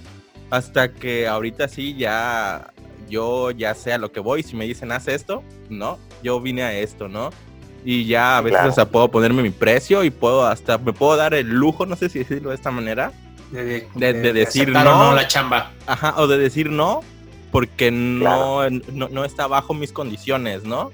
[0.49, 2.71] Hasta que ahorita sí ya,
[3.09, 6.63] yo ya sé a lo que voy, si me dicen haz esto, no, yo vine
[6.63, 7.31] a esto, ¿no?
[7.85, 11.33] Y ya a veces hasta puedo ponerme mi precio y puedo hasta, me puedo dar
[11.33, 13.13] el lujo, no sé si decirlo de esta manera,
[13.51, 13.87] de,
[14.33, 15.71] decir no, no, la chamba.
[15.85, 17.01] Ajá, o de decir no,
[17.51, 20.91] porque no, no, no está bajo mis condiciones, ¿no?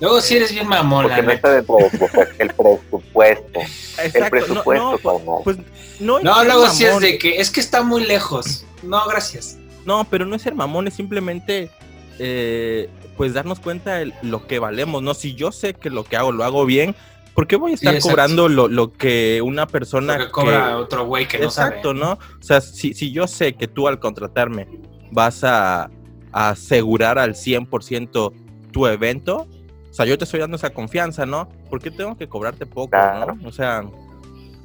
[0.00, 1.06] Luego sí eres bien mamón.
[1.06, 3.60] Porque no está dentro del presupuesto.
[4.02, 5.58] El presupuesto, no, pues,
[6.00, 8.64] no, no luego sí es de que es que está muy lejos.
[8.82, 9.58] No, gracias.
[9.84, 11.70] No, pero no es ser mamón, es simplemente
[12.18, 15.14] eh, pues darnos cuenta de lo que valemos, ¿no?
[15.14, 16.94] Si yo sé que lo que hago lo hago bien,
[17.34, 21.26] ¿por qué voy a estar cobrando lo, lo, que una persona que cobra otro güey
[21.26, 21.68] que no sabe?
[21.68, 22.12] Exacto, ¿no?
[22.12, 24.68] O sea, si, si yo sé que tú al contratarme
[25.10, 25.90] vas a,
[26.32, 28.32] a asegurar al 100%
[28.70, 29.48] tu evento,
[29.90, 31.48] o sea, yo te estoy dando esa confianza, ¿no?
[31.68, 33.48] ¿Por qué tengo que cobrarte poco, no?
[33.48, 33.82] O sea,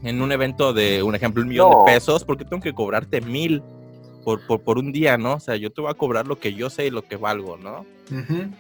[0.04, 3.21] en un evento de, un ejemplo, un millón de pesos, ¿por qué tengo que cobrarte
[3.21, 3.63] mil
[4.25, 5.35] por, por, por, un día, no?
[5.35, 7.57] O sea, yo te voy a cobrar lo que yo sé y lo que valgo,
[7.57, 7.85] ¿no?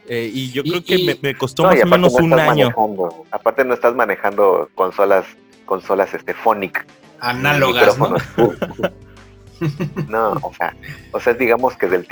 [0.07, 2.73] Eh, y yo creo que Me, costó más o menos un año.
[3.31, 5.25] Aparte no estás manejando consolas,
[5.65, 6.85] consolas este, phonic.
[7.19, 8.15] Análogas, ¿no?
[10.07, 10.75] no, o sea,
[11.11, 12.05] o sea, digamos que del,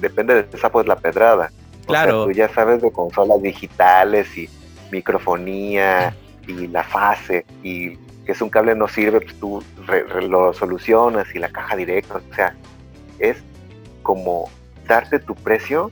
[0.00, 1.50] depende de esa pues la pedrada.
[1.86, 2.24] Claro.
[2.24, 4.48] tú ya sabes de consolas digitales y
[4.90, 6.16] microfonía
[6.48, 9.62] y la fase y que es un cable no sirve, pues tú
[10.28, 12.16] lo solucionas y la caja directa.
[12.16, 12.54] O sea,
[13.20, 13.38] es
[14.02, 14.50] como
[14.86, 15.90] darte tu precio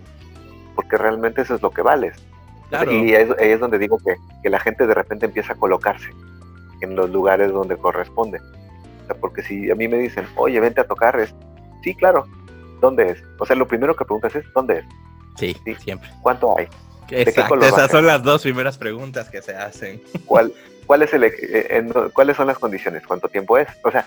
[0.74, 2.16] porque realmente eso es lo que vales.
[2.90, 6.10] Y ahí es, donde digo que, que, la gente de repente empieza a colocarse
[6.80, 8.40] en los lugares donde corresponde.
[9.04, 11.32] O sea, porque si a mí me dicen, oye, vente a tocar, es,
[11.84, 12.26] sí, claro,
[12.80, 13.22] ¿dónde es?
[13.38, 14.84] O sea, lo primero que preguntas es, ¿dónde es?
[15.36, 16.10] Sí, siempre.
[16.20, 16.68] ¿Cuánto hay?
[17.10, 20.02] Exacto, esas son las dos primeras preguntas que se hacen.
[20.24, 20.52] ¿Cuál,
[20.86, 23.06] cuál es el, eh, ¿Cuáles son las condiciones?
[23.06, 23.68] ¿Cuánto tiempo es?
[23.82, 24.06] O sea,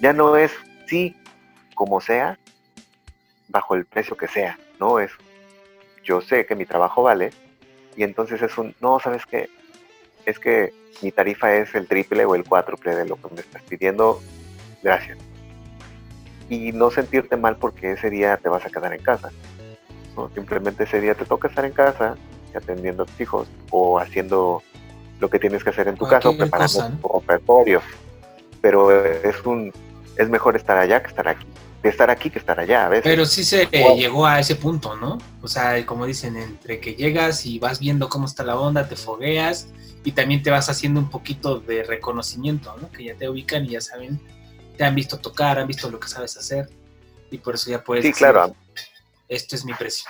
[0.00, 0.52] ya no es
[0.86, 1.16] sí,
[1.74, 2.38] como sea,
[3.48, 5.10] bajo el precio que sea, no es
[6.08, 7.30] yo sé que mi trabajo vale
[7.94, 9.50] y entonces es un, no, ¿sabes qué?
[10.24, 13.62] Es que mi tarifa es el triple o el cuádruple de lo que me estás
[13.62, 14.20] pidiendo,
[14.82, 15.18] gracias.
[16.48, 19.30] Y no sentirte mal porque ese día te vas a quedar en casa.
[20.34, 22.16] Simplemente ese día te toca estar en casa
[22.54, 24.62] atendiendo a tus hijos o haciendo
[25.20, 27.82] lo que tienes que hacer en tu casa o preparando tu repertorio.
[28.60, 29.72] Pero es un
[30.16, 31.46] es mejor estar allá que estar aquí.
[31.82, 33.04] de estar aquí que estar allá a veces.
[33.04, 33.96] Pero sí se Wow.
[33.96, 35.18] llegó a ese punto, ¿no?
[35.42, 38.96] O sea, como dicen, entre que llegas y vas viendo cómo está la onda, te
[38.96, 39.68] fogueas
[40.02, 42.90] y también te vas haciendo un poquito de reconocimiento, ¿no?
[42.90, 44.20] Que ya te ubican y ya saben,
[44.76, 46.68] te han visto tocar, han visto lo que sabes hacer
[47.30, 48.56] y por eso ya puedes Sí, decir, claro.
[49.28, 50.08] esto es mi precio.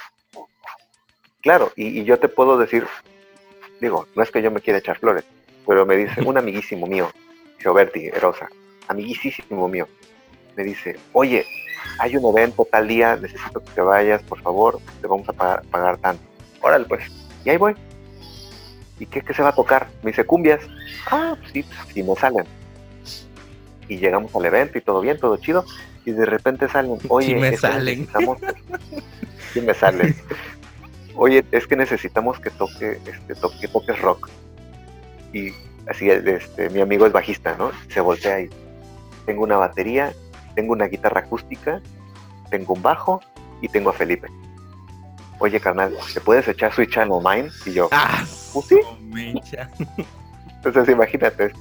[1.43, 2.87] Claro, y, y yo te puedo decir,
[3.81, 5.25] digo, no es que yo me quiera echar flores,
[5.67, 7.11] pero me dice un amiguísimo mío,
[7.59, 8.49] Gioberti Erosa,
[8.89, 9.87] amiguísimo mío,
[10.57, 11.47] me dice, oye,
[11.99, 15.63] hay un evento tal día, necesito que te vayas, por favor, te vamos a pagar,
[15.71, 16.23] pagar tanto.
[16.61, 17.03] Órale, pues,
[17.45, 17.75] y ahí voy.
[19.01, 19.87] ¿Y qué, qué se va a tocar?
[20.03, 20.61] Me dice, cumbias.
[21.11, 21.65] Ah, pues sí,
[21.95, 22.45] sí me salen.
[23.89, 25.65] Y llegamos al evento y todo bien, todo chido,
[26.05, 27.85] y de repente salen, oye, me es que salen.
[28.01, 28.39] necesitamos-
[29.53, 30.17] sí me salen.
[31.21, 34.29] Oye, es que necesitamos que toque, este, to- que toques rock.
[35.33, 35.51] Y
[35.89, 37.73] así, este, mi amigo es bajista, ¿no?
[37.89, 38.51] Se voltea y
[39.27, 40.13] tengo una batería,
[40.55, 41.83] tengo una guitarra acústica,
[42.51, 43.21] tengo un bajo
[43.61, 44.29] y tengo a Felipe.
[45.41, 47.51] Oye, carnal, ¿te puedes echar Switch Channel Mine?
[47.67, 48.81] Y yo, Ah, pues sí.
[50.57, 51.53] Entonces imagínate,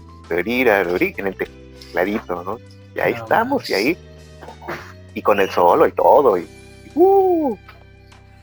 [1.18, 2.58] en el tecladito, ¿no?
[2.96, 3.98] Y ahí No estamos, y ahí,
[5.16, 7.58] y con el solo y todo, y, y, uh,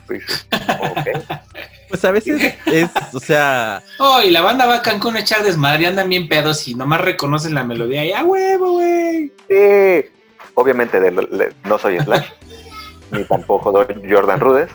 [0.07, 1.09] pues, ok.
[1.89, 5.45] Pues a veces es, o sea, Oh, y la banda va a Cancún a echar
[5.45, 9.33] desmadre, andan bien pedos y nomás reconocen la melodía y ¡ah, huevo, güey!
[9.49, 10.11] Sí,
[10.55, 12.27] obviamente de no soy Slash,
[13.13, 14.71] ni tampoco doy Jordan Rudess.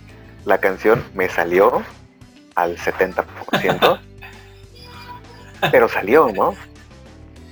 [0.46, 1.84] La canción me salió
[2.56, 4.00] al 70%,
[5.72, 6.56] pero salió, ¿no?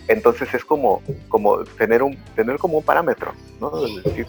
[0.08, 3.86] Entonces es como, como tener un, tener como un parámetro, ¿no?
[3.86, 4.28] Es decir,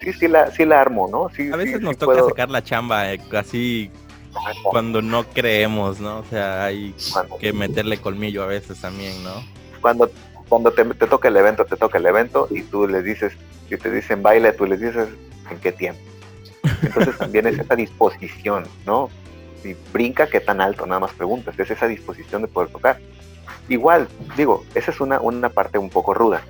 [0.00, 1.30] sí, sí la, sí la armo, ¿no?
[1.34, 3.90] Sí, a veces sí, nos toca puedo- sacar la chamba eh, así
[4.64, 6.18] cuando no creemos, ¿no?
[6.18, 9.42] O sea, hay cuando, que meterle colmillo a veces también, ¿no?
[9.80, 10.10] cuando,
[10.48, 13.32] cuando te, te toca el evento, te toca el evento y tú les dices,
[13.68, 15.08] si te dicen baile, tú les dices
[15.50, 16.00] en qué tiempo.
[16.82, 19.10] Entonces también es esa disposición, ¿no?
[19.62, 22.98] Si brinca, qué tan alto, nada más preguntas, es esa disposición de poder tocar.
[23.68, 26.42] Igual, digo, esa es una, una parte un poco ruda,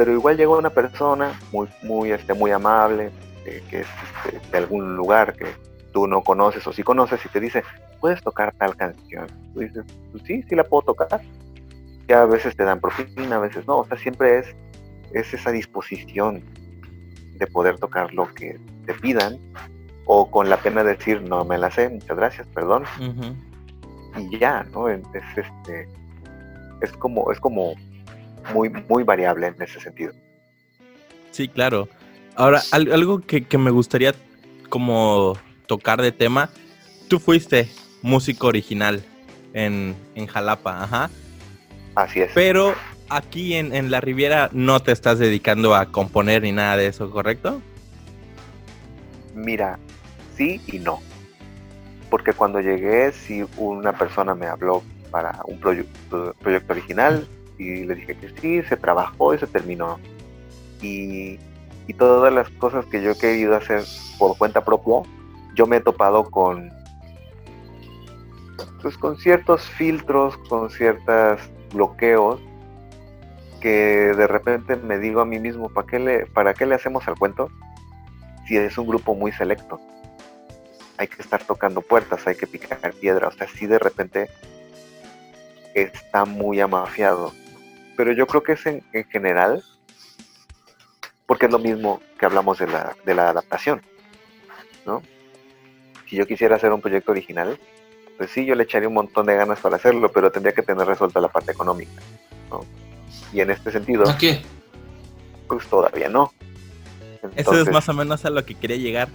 [0.00, 3.10] pero igual llega una persona muy, muy, este, muy amable,
[3.44, 3.86] eh, que es
[4.24, 5.44] este, de algún lugar que
[5.92, 7.62] tú no conoces o sí conoces y te dice,
[8.00, 9.26] ¿puedes tocar tal canción?
[9.52, 11.20] Tú dices, pues sí, sí la puedo tocar.
[12.08, 14.46] Ya a veces te dan propina, a veces no, o sea, siempre es,
[15.12, 16.42] es esa disposición
[17.34, 19.38] de poder tocar lo que te pidan
[20.06, 22.84] o con la pena de decir, no me la sé, muchas gracias, perdón,
[24.16, 24.88] y ya, ¿no?
[24.88, 25.02] Es,
[25.36, 25.86] este,
[26.80, 27.74] es como, es como
[28.52, 30.12] muy, muy variable en ese sentido.
[31.30, 31.88] Sí, claro.
[32.34, 34.14] Ahora, al- algo que, que me gustaría
[34.68, 36.50] como tocar de tema,
[37.08, 37.68] tú fuiste
[38.02, 39.02] músico original
[39.52, 41.10] en, en Jalapa, ajá.
[41.94, 42.30] Así es.
[42.34, 42.74] Pero
[43.08, 47.10] aquí en, en la Riviera no te estás dedicando a componer ni nada de eso,
[47.10, 47.60] ¿correcto?
[49.34, 49.78] Mira,
[50.36, 51.00] sí y no.
[52.08, 56.34] Porque cuando llegué, sí una persona me habló para un proyecto
[56.68, 57.26] original
[57.62, 59.98] y le dije que sí, se trabajó y se terminó.
[60.82, 61.38] Y,
[61.86, 63.84] y todas las cosas que yo he querido hacer
[64.18, 65.08] por cuenta propia,
[65.54, 66.70] yo me he topado con,
[68.82, 71.40] pues, con ciertos filtros, con ciertos
[71.72, 72.40] bloqueos
[73.60, 77.06] que de repente me digo a mí mismo, ¿para qué le, para qué le hacemos
[77.06, 77.50] al cuento?
[78.50, 79.80] si es un grupo muy selecto.
[80.96, 84.28] Hay que estar tocando puertas, hay que picar piedra, o sea, si de repente
[85.72, 87.32] está muy amafiado.
[88.00, 89.62] Pero yo creo que es en, en general,
[91.26, 93.82] porque es lo mismo que hablamos de la, de la adaptación,
[94.86, 95.02] ¿no?
[96.08, 97.60] Si yo quisiera hacer un proyecto original,
[98.16, 100.86] pues sí, yo le echaría un montón de ganas para hacerlo, pero tendría que tener
[100.86, 102.00] resuelta la parte económica,
[102.48, 102.64] ¿no?
[103.34, 104.40] Y en este sentido, ¿No qué?
[105.46, 106.32] pues todavía no.
[107.16, 109.10] Eso es Entonces, más o menos a lo que quería llegar.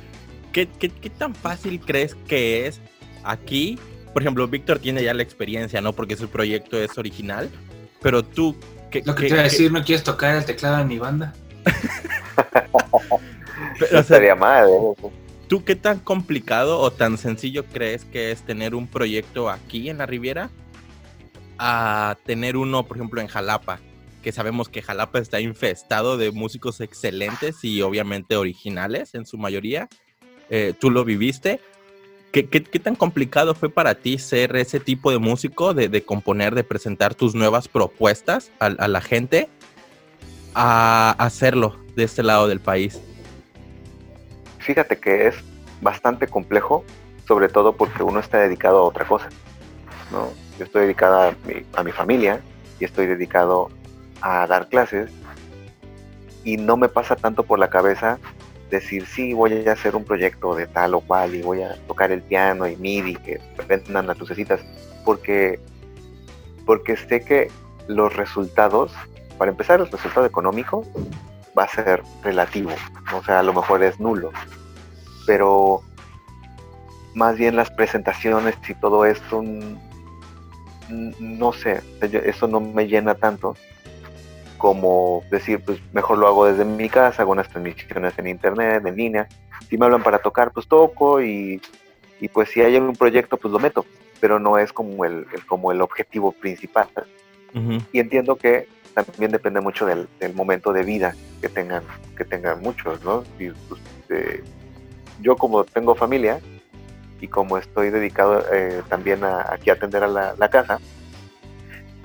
[0.53, 2.79] ¿Qué, qué, qué tan fácil crees que es
[3.23, 3.79] aquí?
[4.13, 5.91] Por ejemplo, Víctor tiene ya la experiencia, ¿no?
[5.93, 7.49] Porque su proyecto es original.
[8.05, 8.55] Pero tú,
[8.89, 10.99] ¿qué, Lo que qué- te iba a decir, ¿no quieres tocar el teclado en mi
[10.99, 11.33] banda?
[13.79, 15.09] pero, o sea, estaría mal, ¿eh?
[15.47, 19.99] ¿Tú qué tan complicado o tan sencillo crees que es tener un proyecto aquí en
[19.99, 20.49] la Riviera
[21.59, 23.79] a tener uno, por ejemplo, en Jalapa?
[24.23, 29.87] Que sabemos que Jalapa está infestado de músicos excelentes y obviamente originales en su mayoría.
[30.49, 31.59] Eh, Tú lo viviste.
[32.43, 37.15] ¿Qué, tan complicado fue para ti ser ese tipo de músico, de, componer, de presentar
[37.15, 39.47] tus nuevas propuestas a, la gente,
[40.53, 43.01] a hacerlo de este lado del país?
[44.59, 45.35] Fíjate que es
[45.79, 46.83] bastante complejo,
[47.25, 49.29] sobre todo porque uno está dedicado a otra cosa.
[50.11, 50.29] ¿no?
[50.59, 52.41] Yo estoy dedicado a mi, a mi familia
[52.81, 53.69] y estoy dedicado
[54.19, 55.09] a dar clases
[56.43, 58.19] y no me pasa tanto por la cabeza
[58.69, 62.11] decir, sí, voy a hacer un proyecto de tal o cual y voy a tocar
[62.11, 64.61] el piano y MIDI, que vendan las lucecitas,
[65.03, 65.59] porque,
[66.65, 67.49] porque sé que
[67.87, 68.91] los resultados,
[69.37, 70.85] para empezar, el resultado económico
[71.57, 72.71] va a ser relativo,
[73.15, 74.31] o sea, a lo mejor es nulo,
[75.25, 75.81] pero
[77.13, 79.43] más bien las presentaciones y todo esto,
[80.89, 83.55] no sé, eso no me llena tanto
[84.65, 88.95] como decir, pues mejor lo hago desde mi casa, hago unas transmisiones en internet, en
[88.95, 89.27] línea.
[89.69, 91.61] Si me hablan para tocar, pues toco y,
[92.33, 93.85] pues si hay algún proyecto, pues lo meto,
[94.19, 96.87] pero no es como el, como el objetivo principal.
[97.93, 101.83] Y entiendo que también depende mucho del, momento de vida que tengan,
[102.17, 103.23] que tengan muchos, ¿no?
[103.37, 104.43] Y, pues, eh,
[105.21, 106.39] yo como tengo familia
[107.21, 110.79] y como estoy dedicado eh, también a, aquí a atender a la casa,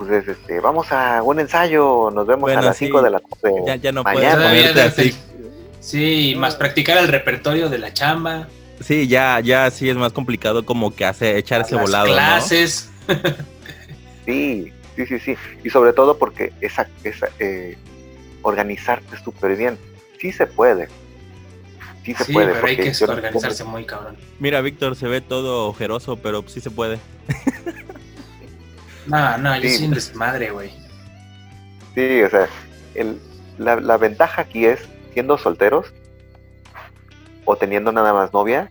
[0.00, 3.80] pues este, vamos a un ensayo, nos vemos a las 5 de la tarde.
[3.82, 4.50] Ya, no mañana.
[4.84, 5.14] así.
[5.78, 8.48] Sí, más practicar el repertorio de la chamba.
[8.80, 12.06] Sí, ya, ya sí es más complicado como que hace echar ese volado.
[12.06, 12.88] Clases.
[14.26, 15.36] sí, sí, sí, sí.
[15.64, 17.76] Y sobre todo porque esa, esa eh,
[18.40, 19.78] organizarte súper bien.
[20.18, 20.88] Sí se puede.
[22.06, 22.54] Sí se puede.
[22.54, 24.16] Pero hay que organizarse muy cabrón.
[24.38, 26.98] Mira, Víctor, se ve todo ojeroso, pero sí se puede.
[29.10, 30.70] No, no, yo soy un desmadre, güey.
[31.96, 32.48] Sí, o sea,
[33.58, 35.92] la, ventaja aquí es, siendo solteros
[37.44, 38.70] o teniendo nada más novia,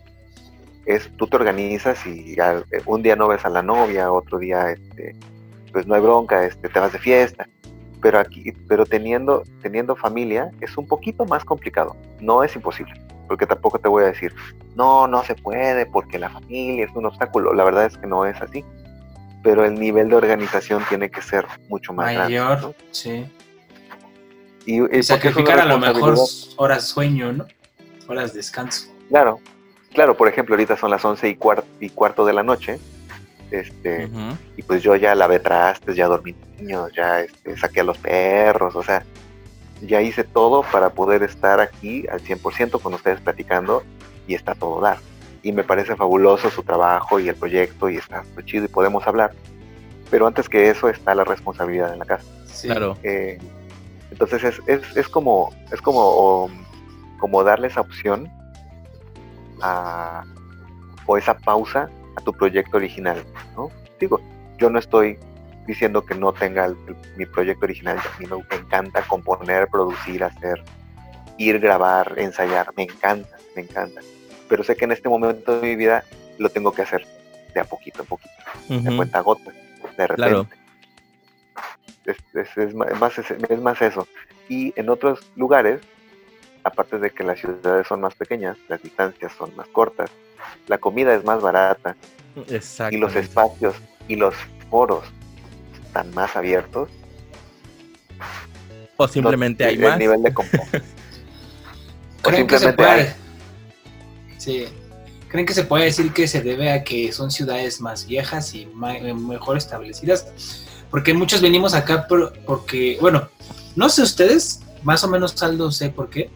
[0.85, 2.37] es tú te organizas y
[2.85, 5.13] un día no ves a la novia, otro día este,
[5.73, 7.47] pues no hay bronca, este, te vas de fiesta.
[8.01, 11.97] Pero aquí, pero teniendo, teniendo familia es un poquito más complicado.
[12.21, 12.93] No es imposible,
[13.27, 14.33] porque tampoco te voy a decir,
[14.77, 17.53] no, no se puede, porque la familia es un obstáculo.
[17.53, 18.63] La verdad es que no es así
[19.43, 23.25] pero el nivel de organización tiene que ser mucho más mayor, sí.
[24.65, 26.15] Y, sacrificar a lo mejor
[26.57, 27.47] horas sueño, ¿no?
[28.07, 28.89] Horas de descanso.
[29.07, 29.39] Claro,
[29.93, 32.79] claro, por ejemplo, ahorita son las once y, cuarto, y cuarto de la noche,
[33.49, 34.09] este,
[34.57, 38.75] y pues yo ya lavé trastes, ya dormí niños, ya este, saqué a los perros,
[38.75, 39.03] o sea,
[39.81, 43.83] ya hice todo para poder estar aquí al 100% con ustedes platicando
[44.27, 44.99] y está todo dar
[45.41, 49.05] y me parece fabuloso su trabajo y el proyecto y está muy chido y podemos
[49.07, 49.31] hablar.
[50.09, 52.25] Pero antes que eso está la responsabilidad en la casa.
[52.61, 52.97] Claro.
[53.03, 53.37] Eh,
[54.11, 56.49] entonces es, es, es, como es como,
[57.19, 58.29] como darle esa opción
[59.61, 60.23] a,
[61.05, 63.23] o esa pausa a tu proyecto original,
[63.55, 63.69] ¿no?
[63.99, 64.19] Digo,
[64.57, 65.17] yo no estoy
[65.67, 66.73] diciendo que no tenga
[67.15, 70.63] mi proyecto original, a mí me encanta componer, producir, hacer,
[71.37, 74.01] ir, grabar, ensayar, me encanta, me encanta
[74.49, 76.03] pero sé que en este momento de mi vida
[76.39, 77.05] lo tengo que hacer
[77.53, 78.33] de a poquito a poquito,
[78.67, 79.51] de cuenta gota,
[79.97, 80.57] de repente.
[82.05, 84.07] Es, más, es, más eso.
[84.47, 85.79] Y en otros lugares,
[86.63, 90.09] aparte de que las ciudades son más pequeñas, las distancias son más cortas,
[90.67, 91.95] la comida es más barata
[92.89, 93.75] y los espacios
[94.07, 94.33] y los
[94.69, 95.05] foros
[95.85, 96.89] están más abiertos.
[98.97, 99.99] O simplemente hay más.
[99.99, 100.33] nivel de
[102.23, 103.13] o simplemente hay
[104.39, 104.65] Sí.
[105.27, 108.63] ¿Creen que se puede decir que se debe a que son ciudades más viejas y
[108.63, 110.65] eh, mejor establecidas?
[110.89, 113.29] Porque muchos venimos acá porque, bueno,
[113.75, 116.31] no sé ustedes, más o menos saldo sé por qué,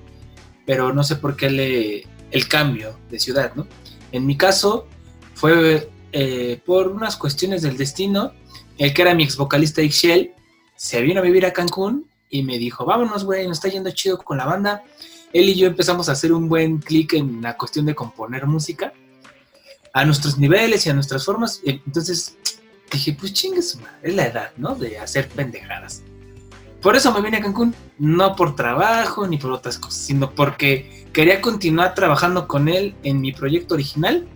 [0.67, 3.65] pero no sé por qué le, el cambio de ciudad, ¿no?
[4.11, 4.87] En mi caso
[5.33, 8.33] fue eh, por unas cuestiones del destino,
[8.77, 10.33] el que era mi ex vocalista Ixchel
[10.75, 14.17] se vino a vivir a Cancún y me dijo, vámonos, güey, nos está yendo chido
[14.17, 14.83] con la banda,
[15.33, 18.93] él y yo empezamos a hacer un buen clic en la cuestión de componer música
[19.91, 21.61] a nuestros niveles y a nuestras formas.
[21.65, 22.37] Entonces
[22.91, 24.75] dije, pues chingues, es la edad, ¿no?
[24.75, 26.03] De hacer pendejadas.
[26.81, 31.07] Por eso me vine a Cancún, no por trabajo ni por otras cosas, sino porque
[31.13, 34.27] quería continuar trabajando con él en mi proyecto original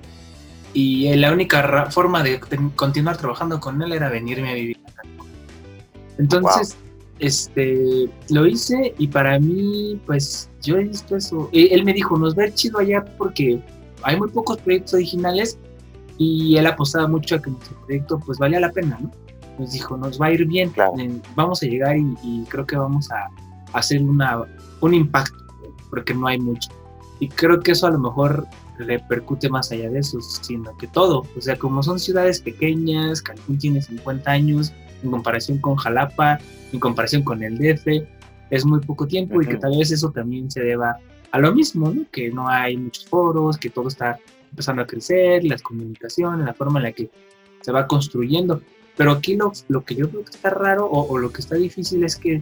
[0.73, 2.39] y la única forma de
[2.75, 5.27] continuar trabajando con él era venirme a vivir a Cancún.
[6.17, 6.77] Entonces,
[7.19, 11.49] este, lo hice y para mí, pues yo he visto eso.
[11.51, 13.59] Eh, él me dijo, nos va a ir chido allá porque
[14.03, 15.57] hay muy pocos proyectos originales
[16.17, 19.11] y él apostaba mucho a que nuestro proyecto pues valía la pena, ¿no?
[19.59, 23.09] Nos dijo, nos va a ir bien, eh, vamos a llegar y, creo que vamos
[23.11, 23.27] a,
[23.73, 24.43] hacer una,
[24.81, 25.37] un impacto,
[25.89, 26.69] porque no hay mucho.
[27.19, 28.47] Y creo que eso a lo mejor
[28.77, 33.57] repercute más allá de eso, sino que todo, o sea, como son ciudades pequeñas, Cancún
[33.57, 34.71] tiene 50 años,
[35.03, 36.39] en comparación con Jalapa,
[36.71, 37.87] en comparación con el DF,
[38.49, 40.97] es muy poco tiempo y que tal vez eso también se deba
[41.31, 42.05] a lo mismo, ¿no?
[42.11, 44.17] que no hay muchos foros, que todo está
[44.49, 47.09] empezando a crecer, las comunicaciones, la forma en la que
[47.61, 48.61] se va construyendo.
[48.95, 51.55] Pero aquí lo, lo que yo creo que está raro o, o, lo que está
[51.55, 52.41] difícil es que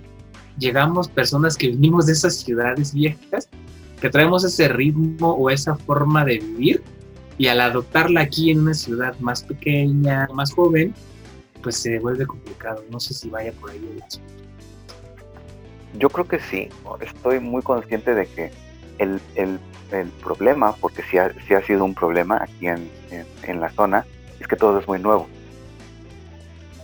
[0.58, 3.50] llegamos personas que venimos de esas ciudades viejas,
[4.00, 6.84] que traemos ese ritmo o esa forma de vivir
[7.38, 10.94] y al adoptarla aquí en una ciudad más pequeña, más joven,
[11.66, 12.84] pues se vuelve complicado.
[12.92, 14.30] No sé si vaya por ahí el asunto.
[15.96, 16.70] Yo creo que sí.
[17.02, 18.52] Estoy muy consciente de que
[19.00, 19.60] el, el,
[19.92, 23.72] el problema, porque sí ha, sí ha, sido un problema aquí en, en, en, la
[23.72, 24.06] zona,
[24.40, 25.28] es que todo es muy nuevo.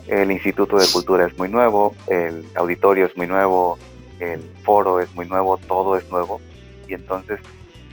[0.07, 3.77] El Instituto de Cultura es muy nuevo, el auditorio es muy nuevo,
[4.19, 6.41] el foro es muy nuevo, todo es nuevo.
[6.87, 7.39] Y entonces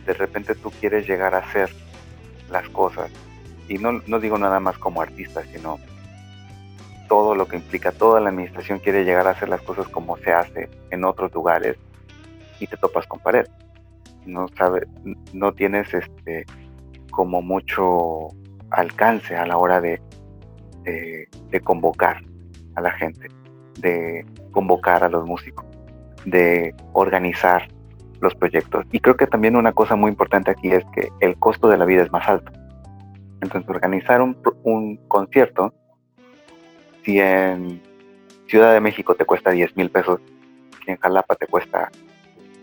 [0.06, 1.70] de repente tú quieres llegar a hacer
[2.50, 3.10] las cosas.
[3.68, 5.78] Y no, no digo nada más como artista, sino
[7.08, 10.32] todo lo que implica, toda la administración quiere llegar a hacer las cosas como se
[10.32, 11.76] hace en otros lugares
[12.60, 13.46] y te topas con pared.
[14.26, 14.86] No sabes,
[15.32, 16.44] no tienes este
[17.10, 18.28] como mucho
[18.70, 20.00] alcance a la hora de,
[20.84, 22.22] de, convocar
[22.76, 23.28] a la gente,
[23.80, 25.66] de convocar a los músicos,
[26.24, 27.68] de organizar
[28.20, 28.84] los proyectos.
[28.92, 31.84] Y creo que también una cosa muy importante aquí es que el costo de la
[31.84, 32.52] vida es más alto.
[33.40, 35.72] Entonces, organizar un, un concierto,
[37.08, 37.80] si en
[38.48, 40.20] Ciudad de México te cuesta 10 mil pesos,
[40.84, 41.90] si en Jalapa te cuesta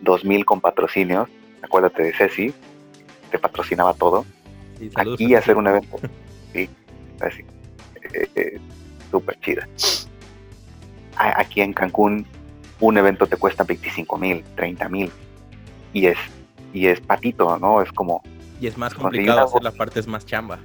[0.01, 1.27] 2 mil con patrocinios,
[1.63, 2.53] acuérdate de Ceci,
[3.31, 4.23] te patrocinaba todo.
[4.77, 5.97] Sí, aquí hacer un evento,
[6.53, 6.69] sí,
[7.21, 7.41] así,
[8.13, 8.59] eh, eh,
[9.09, 9.67] súper chida.
[11.17, 12.27] Aquí en Cancún,
[12.81, 15.11] un evento te cuesta 25 mil, 30 mil,
[15.91, 16.17] y es,
[16.71, 17.81] y es patito, ¿no?
[17.81, 18.21] Es como...
[18.61, 20.59] Y es más complicado hacer la parte, es más chamba.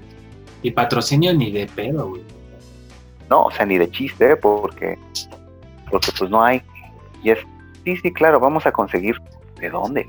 [0.62, 2.39] Y patrocinio ni de pedo, güey.
[3.30, 4.98] No, o sea, ni de chiste, porque,
[5.88, 6.62] porque pues no hay.
[7.22, 7.38] Y es,
[7.84, 9.16] sí, sí, claro, vamos a conseguir
[9.60, 10.08] de dónde.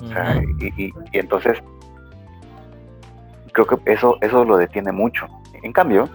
[0.00, 1.58] O sea, y, y, y, entonces,
[3.52, 5.26] creo que eso, eso lo detiene mucho.
[5.62, 6.08] En cambio,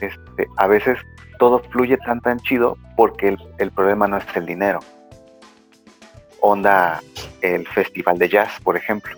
[0.00, 0.98] este, a veces
[1.38, 4.78] todo fluye tan tan chido porque el, el problema no es el dinero.
[6.40, 7.00] Onda
[7.40, 9.16] el festival de jazz, por ejemplo.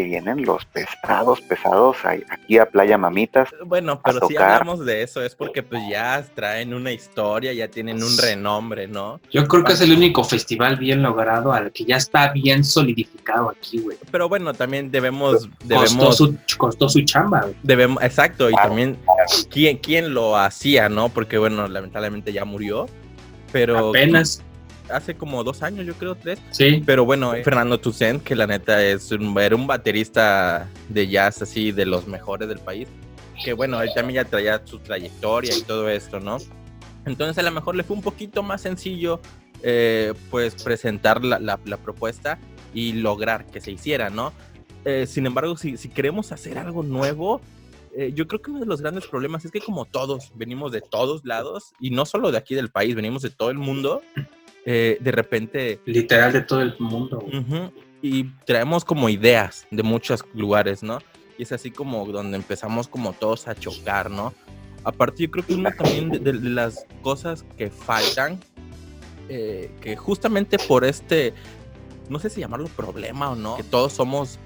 [0.00, 3.50] Que vienen los pesados, pesados aquí a Playa Mamitas.
[3.66, 8.02] Bueno, pero si hablamos de eso es porque pues ya traen una historia, ya tienen
[8.02, 9.20] un renombre, ¿no?
[9.30, 13.50] Yo creo que es el único festival bien logrado al que ya está bien solidificado
[13.50, 13.98] aquí, güey.
[14.10, 15.50] Pero bueno, también debemos...
[15.64, 17.56] debemos costó, su, costó su chamba, güey.
[17.62, 19.48] Debemos, exacto, y claro, también claro.
[19.50, 21.10] ¿quién, quién lo hacía, ¿no?
[21.10, 22.86] Porque bueno, lamentablemente ya murió.
[23.52, 24.42] Pero apenas
[24.92, 26.38] hace como dos años, yo creo, tres.
[26.50, 26.82] Sí.
[26.84, 31.42] Pero bueno, eh, Fernando Toussaint, que la neta es un, era un baterista de jazz
[31.42, 32.88] así de los mejores del país.
[33.44, 36.38] Que bueno, él también ya traía su trayectoria y todo esto, ¿no?
[37.06, 39.20] Entonces a lo mejor le fue un poquito más sencillo
[39.62, 42.38] eh, pues presentar la, la, la, propuesta
[42.72, 44.32] y lograr que se hiciera, ¿no?
[44.84, 47.42] Eh, sin embargo, si, si, queremos hacer algo nuevo,
[47.94, 50.80] eh, yo creo que uno de los grandes problemas es que como todos venimos de
[50.80, 54.00] todos lados y no solo de aquí del país, venimos de todo el mundo,
[54.64, 55.80] eh, de repente...
[55.84, 57.18] Literal de todo el mundo.
[57.26, 61.00] Uh -huh, y traemos como ideas de muchos lugares, ¿no?
[61.38, 64.32] Y es así como donde empezamos como todos a chocar, ¿no?
[64.84, 68.40] Aparte yo creo que una también de, de, de las cosas que faltan,
[69.28, 71.34] eh, que justamente por este,
[72.08, 74.38] no sé si llamarlo problema o no, que todos somos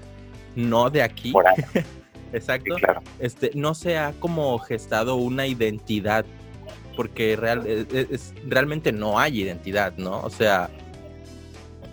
[0.55, 1.33] no de aquí.
[2.33, 2.75] Exacto.
[2.75, 3.01] Sí, claro.
[3.19, 6.25] Este, no se ha como gestado una identidad
[6.95, 10.21] porque real, es, es, realmente no hay identidad, ¿no?
[10.21, 10.69] O sea,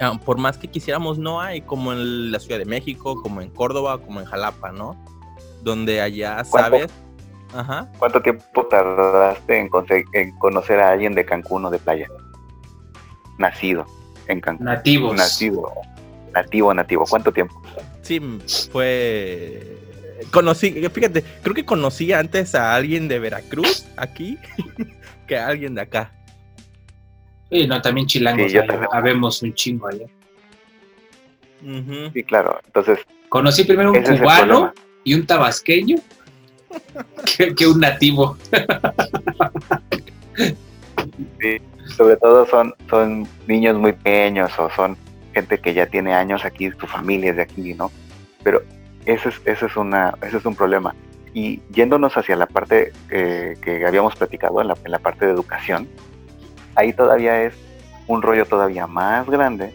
[0.00, 3.50] ah, por más que quisiéramos, no hay, como en la Ciudad de México, como en
[3.50, 4.96] Córdoba, como en Jalapa, ¿no?
[5.62, 6.90] Donde allá sabes.
[7.54, 7.90] Ajá.
[7.98, 9.70] ¿Cuánto tiempo tardaste en,
[10.14, 12.08] en, conocer a alguien de Cancún o de playa?
[13.38, 13.84] Nacido
[14.28, 14.66] en Cancún.
[14.66, 15.16] Nativos.
[15.16, 15.72] Nativo.
[16.32, 17.04] Nativo, nativo.
[17.08, 17.60] ¿Cuánto tiempo?
[18.00, 18.20] Sí,
[18.72, 19.91] fue
[20.30, 24.38] conocí, fíjate, creo que conocí antes a alguien de Veracruz aquí
[25.26, 26.12] que a alguien de acá.
[27.50, 28.58] Sí, no, también chilangos, sí,
[28.92, 30.06] habemos un chingo allá.
[31.62, 32.12] Uh -huh.
[32.12, 32.98] Sí, claro, entonces...
[33.28, 34.72] Conocí primero un cubano
[35.04, 35.96] y un tabasqueño
[37.36, 38.36] que, que, un nativo.
[41.40, 41.60] sí,
[41.96, 44.96] sobre todo son, son niños muy pequeños o son
[45.34, 47.90] gente que ya tiene años aquí, su familia es de aquí, ¿no?
[48.42, 48.62] Pero
[49.06, 50.94] ese es, ese es, una, ese es un problema.
[51.34, 55.32] Y yéndonos hacia la parte eh, que habíamos platicado, en la, en la parte de
[55.32, 55.88] educación,
[56.74, 57.54] ahí todavía es
[58.06, 59.72] un rollo todavía más grande,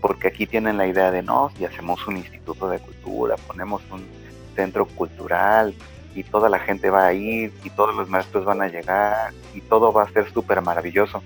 [0.00, 4.04] porque aquí tienen la idea de, no, si hacemos un instituto de cultura, ponemos un
[4.54, 5.74] centro cultural
[6.14, 9.60] y toda la gente va a ir y todos los maestros van a llegar y
[9.62, 11.22] todo va a ser súper maravilloso.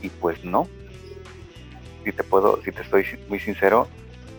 [0.00, 0.68] Y pues no.
[2.04, 3.88] Si te puedo, si te estoy muy sincero,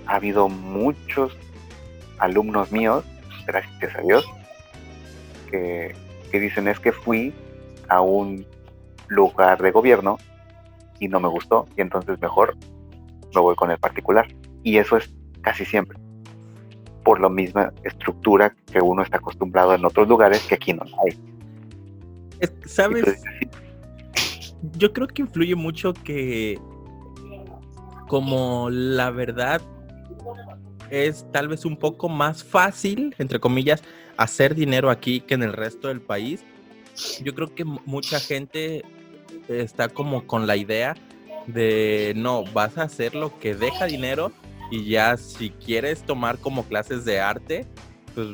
[0.05, 1.37] ha habido muchos
[2.23, 3.03] alumnos míos,
[3.45, 4.25] gracias a Dios,
[5.51, 5.93] que,
[6.31, 7.33] que, dicen es que fui
[7.89, 8.45] a un
[9.07, 10.17] lugar de gobierno
[10.99, 12.55] y no me gustó y entonces mejor
[13.35, 14.27] me voy con el particular.
[14.63, 15.99] Y eso es casi siempre
[17.03, 21.19] por la misma estructura que uno está acostumbrado en otros lugares que aquí no hay.
[22.65, 23.21] ¿Sabes?
[24.77, 26.57] Yo creo que influye mucho que
[28.07, 29.61] como la verdad
[30.93, 33.81] es tal vez un poco más fácil, entre comillas,
[34.15, 36.43] hacer dinero aquí que en el resto del país.
[37.23, 38.83] Yo creo que mucha gente
[39.47, 40.95] está como con la idea
[41.47, 44.31] de no, vas a hacer lo que deja dinero
[44.69, 47.65] y ya si quieres tomar como clases de arte,
[48.13, 48.27] pues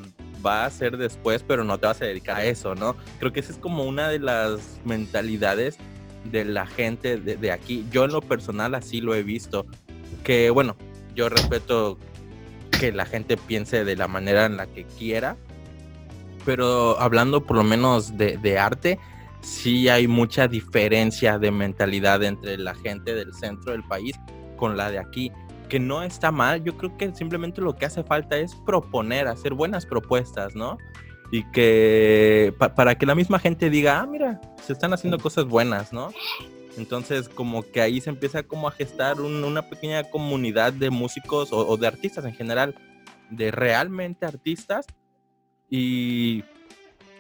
[0.46, 2.98] va a ser después, pero no te vas a dedicar a eso, ¿no?
[3.20, 5.78] Creo que esa es como una de las mentalidades
[6.26, 7.86] de la gente de, de aquí.
[7.90, 9.66] Yo en lo personal así lo he visto.
[10.24, 10.76] Que bueno,
[11.16, 11.98] yo respeto
[12.80, 15.36] que la gente piense de la manera en la que quiera,
[16.46, 19.00] pero hablando por lo menos de, de arte,
[19.42, 24.16] sí hay mucha diferencia de mentalidad entre la gente del centro del país
[24.56, 25.32] con la de aquí,
[25.68, 29.54] que no está mal, yo creo que simplemente lo que hace falta es proponer, hacer
[29.54, 30.78] buenas propuestas, ¿no?
[31.32, 35.94] Y que para que la misma gente diga, ah, mira, se están haciendo cosas buenas,
[35.94, 36.12] ¿no?
[36.78, 41.76] Entonces, como que ahí se empieza como a gestar una pequeña comunidad de músicos o,
[41.78, 42.76] de artistas en general,
[43.30, 44.86] de realmente artistas,
[45.70, 46.44] y,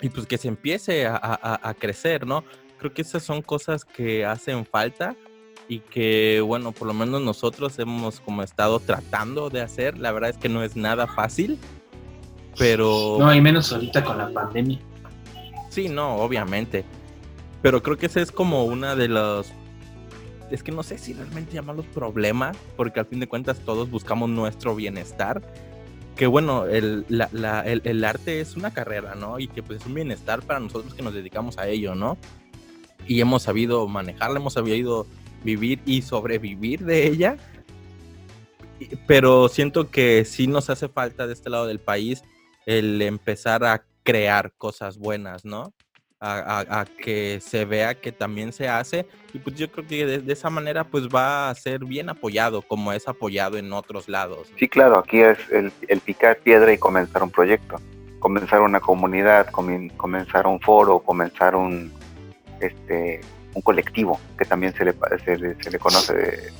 [0.01, 2.43] y pues que se empiece a, a, crecer, ¿no?
[2.77, 5.15] Creo que esas son cosas que hacen falta
[5.67, 9.99] y que, bueno, por lo menos nosotros hemos como estado tratando de hacer.
[9.99, 11.59] La verdad es que no es nada fácil,
[12.57, 13.17] pero...
[13.19, 14.79] No, y menos ahorita con la pandemia.
[15.69, 16.85] Sí, no, obviamente.
[17.61, 19.51] Pero creo que ese es como una de los...
[20.49, 24.29] Es que no sé si realmente llamarlos problemas, porque al fin de cuentas todos buscamos
[24.29, 25.41] nuestro bienestar.
[26.15, 29.39] Que bueno, el, el, arte es una carrera, ¿no?
[29.39, 32.17] Y que pues es un bienestar para nosotros que nos dedicamos a ello, ¿no?
[33.07, 35.05] Y hemos sabido manejarla, hemos sabido
[35.43, 37.37] vivir y sobrevivir de ella.
[39.05, 42.23] Pero siento que sí nos hace falta de este lado del país
[42.65, 45.73] el empezar a crear cosas buenas, ¿no?
[46.21, 50.49] A, que se vea que también se hace y pues yo creo que de, esa
[50.49, 54.51] manera pues va a ser bien apoyado como es apoyado en otros lados.
[54.57, 57.77] Sí, claro, aquí es el, picar piedra y comenzar un proyecto,
[58.19, 61.91] comenzar una comunidad, comenzar un foro, comenzar un,
[62.59, 63.21] este,
[63.53, 64.93] un colectivo que también se le,
[65.23, 66.51] se le, conoce,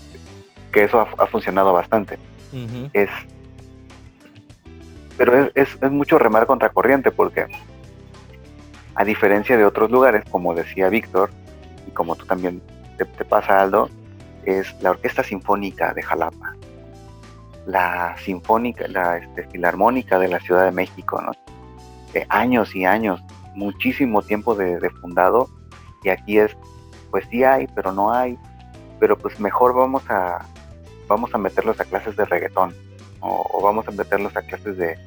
[0.72, 2.18] que eso ha, funcionado bastante.
[2.94, 3.10] Es
[5.18, 7.46] pero es, es, es, mucho remar contra corriente porque
[9.00, 11.30] a diferencia de otros lugares, como decía Víctor,
[11.88, 12.62] y como tú también
[12.98, 13.90] te, pasa, Aldo,
[14.44, 16.54] es la Orquesta Sinfónica de Jalapa,
[17.66, 21.32] la Sinfónica, la este, Filarmónica de la Ciudad de México, ¿no?
[22.12, 23.24] De años y años,
[23.56, 25.48] muchísimo tiempo de, fundado,
[26.04, 26.58] y aquí es,
[27.10, 28.38] pues sí hay, pero no hay,
[29.00, 30.46] pero pues mejor vamos a,
[31.08, 32.76] vamos a meterlos a clases de reggaetón,
[33.22, 34.98] o, vamos a meterlos a clases de,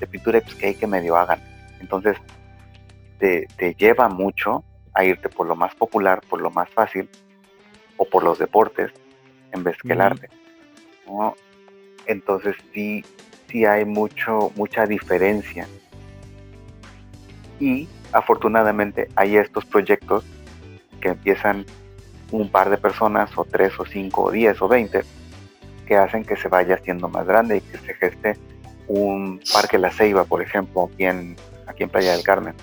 [0.00, 1.40] de pintura pues, que hay que medio hagan.
[1.78, 2.16] Entonces,
[3.56, 7.08] te, lleva mucho a irte por lo más popular, por lo más fácil,
[7.96, 8.92] o por los deportes,
[9.52, 10.28] en vez que el arte.
[12.06, 13.04] Entonces sí,
[13.48, 15.66] sí hay mucho, mucha diferencia.
[17.58, 20.24] Y afortunadamente hay estos proyectos
[21.00, 21.64] que empiezan
[22.30, 25.02] un par de personas, o tres, o cinco, o diez, o veinte,
[25.86, 28.36] que hacen que se vaya haciendo más grande y que se geste
[28.86, 32.54] un parque La Ceiba, por ejemplo, aquí en, aquí en Playa del Carmen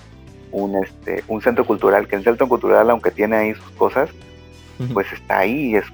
[0.52, 4.10] un, este, un centro cultural, que el centro cultural, aunque tiene ahí sus cosas,
[4.92, 5.84] pues está ahí, es,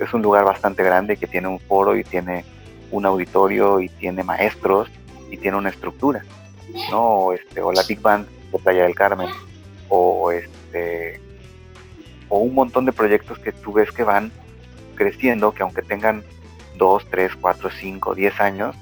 [0.00, 2.44] es, un lugar bastante grande que tiene un foro y tiene
[2.90, 4.90] un auditorio y tiene maestros
[5.30, 6.24] y tiene una estructura,
[6.90, 7.32] ¿no?
[7.32, 9.28] Este, o la Big Band de Playa del Carmen,
[9.88, 11.20] o este
[12.28, 14.32] o un montón de proyectos que tú ves que van
[14.94, 16.24] creciendo, que aunque tengan
[16.78, 18.76] 2, 3, 4, 5, 10 años,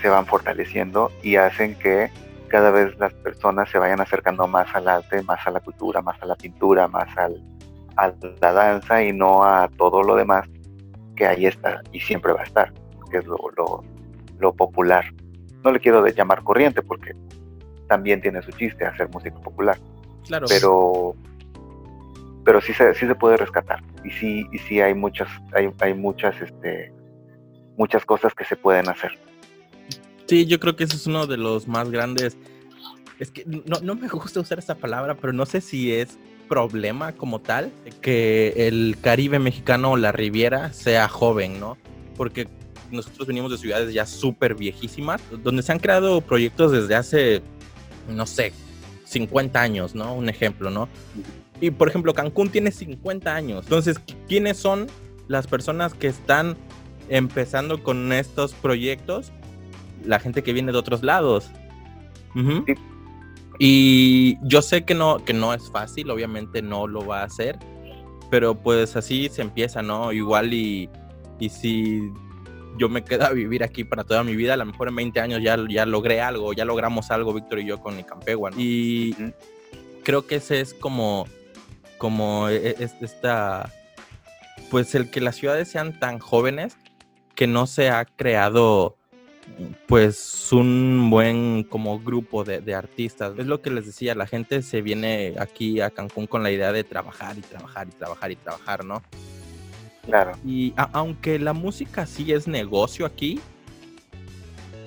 [0.00, 2.10] se van fortaleciendo y hacen que
[2.52, 6.22] cada vez las personas se vayan acercando más al arte, más a la cultura, más
[6.22, 7.42] a la pintura, más al,
[7.96, 10.46] a la danza y no a todo lo demás
[11.16, 12.70] que ahí está y siempre va a estar,
[13.10, 13.38] que es lo,
[14.38, 15.06] lo, popular.
[15.64, 17.16] No le quiero llamar corriente porque
[17.88, 19.78] también tiene su chiste hacer música popular.
[20.26, 20.44] Claro.
[20.46, 21.14] Pero
[22.44, 25.94] pero sí se, sí se puede rescatar y sí y sí hay muchas hay, hay
[25.94, 26.92] muchas este
[27.78, 29.18] muchas cosas que se pueden hacer.
[30.32, 32.38] Sí, yo creo que ese es uno de los más grandes.
[33.18, 36.16] Es que no, no me gusta usar esa palabra, pero no sé si es
[36.48, 37.70] problema como tal
[38.00, 41.76] que el Caribe mexicano o la Riviera sea joven, ¿no?
[42.16, 42.48] Porque
[42.90, 47.42] nosotros venimos de ciudades ya súper viejísimas, donde se han creado proyectos desde hace,
[48.08, 48.54] no sé,
[49.04, 50.14] 50 años, ¿no?
[50.14, 50.88] Un ejemplo, ¿no?
[51.60, 53.64] Y por ejemplo, Cancún tiene 50 años.
[53.64, 54.86] Entonces, ¿quiénes son
[55.28, 56.56] las personas que están
[57.10, 59.30] empezando con estos proyectos,
[60.04, 61.50] la gente que viene de otros lados.
[63.58, 67.58] Y yo sé que no, que no es fácil, obviamente no lo va a hacer,
[68.30, 70.12] pero pues así se empieza, ¿no?
[70.12, 70.88] Igual y,
[71.38, 72.00] y si
[72.78, 75.20] yo me quedo a vivir aquí para toda mi vida, a lo mejor en 20
[75.20, 79.14] años ya, ya logré algo, ya logramos algo, Víctor y yo con el Campegua, Y
[80.02, 81.26] creo que ese es como,
[81.98, 83.70] como e, e, esta,
[84.70, 86.76] pues el que las ciudades sean tan jóvenes
[87.34, 88.96] que no se ha creado
[89.86, 93.34] pues un buen como grupo de, artistas.
[93.38, 96.72] Es lo que les decía, la gente se viene aquí a Cancún con la idea
[96.72, 99.02] de trabajar y trabajar y trabajar y trabajar, ¿no?
[100.04, 100.32] Claro.
[100.44, 103.40] Y aunque la música sí es negocio aquí,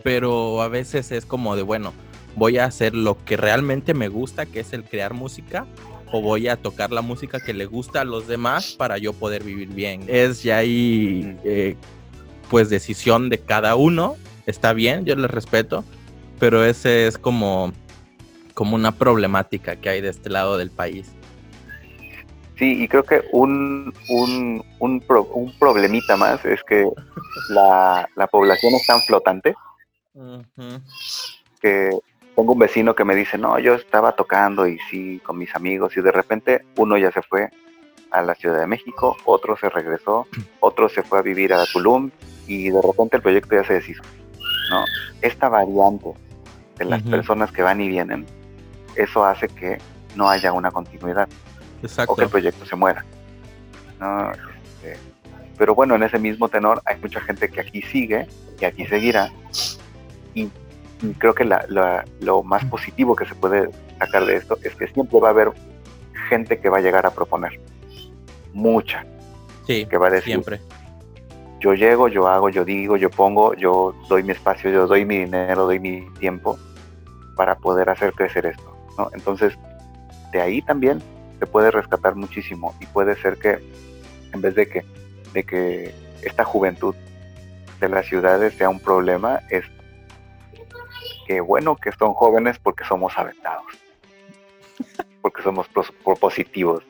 [0.04, 1.94] pero a veces es como de, bueno,
[2.36, 5.66] voy a hacer lo que realmente me gusta, que es el crear música,
[6.12, 9.44] o voy a tocar la música que le gusta a los demás para yo poder
[9.44, 10.04] vivir bien.
[10.08, 11.76] Es ya ahí, eh,
[12.50, 14.16] pues, decisión de cada uno.
[14.46, 15.84] Está bien, yo les respeto,
[16.40, 17.72] pero ese es como,
[18.54, 21.12] como una problemática que hay de este lado del país.
[22.58, 26.88] Sí, y creo que un, un, un, problemita más es que
[27.50, 29.56] la, población es tan flotante
[31.62, 31.90] que
[32.36, 35.98] tengo un vecino que me dice, no, yo estaba tocando y sí, con mis amigos
[35.98, 37.50] y de repente uno ya se fue
[38.12, 40.26] a la Ciudad de México, otro se regresó,
[40.62, 42.10] otro se fue a vivir a Tulum
[42.48, 44.04] y de repente el proyecto ya se deshizo.
[44.70, 44.86] ¿No?
[45.22, 46.10] Esta variante
[46.78, 48.26] de las personas que van y vienen,
[48.96, 49.78] eso hace que
[50.16, 51.28] no haya una continuidad
[52.08, 53.06] o que el proyecto se muera.
[54.34, 54.98] Este,
[55.58, 58.28] pero bueno, en ese mismo tenor hay mucha gente que aquí sigue
[58.60, 59.32] y aquí seguirá.
[60.34, 60.50] Y,
[61.18, 61.48] creo que
[62.20, 65.52] lo más positivo que se puede sacar de esto es que siempre va a haber
[66.30, 67.60] gente que va a llegar a proponer.
[68.54, 69.06] Mucha.
[69.68, 70.62] Sí, que va a decir, siempre.
[71.60, 75.20] Yo llego, yo hago, yo digo, yo pongo, yo doy mi espacio, yo doy mi
[75.20, 76.58] dinero, doy mi tiempo
[77.36, 78.76] para poder hacer crecer esto.
[78.98, 79.10] ¿no?
[79.14, 79.58] Entonces,
[80.32, 81.02] de ahí también
[81.40, 83.60] se puede rescatar muchísimo y puede ser que
[84.34, 84.86] en vez de que,
[85.34, 86.96] de que esta juventud
[87.80, 89.66] de las ciudades sea un problema, es
[91.28, 93.66] que bueno que son jóvenes porque somos aventados,
[95.22, 95.68] porque somos
[96.04, 96.84] propositivos,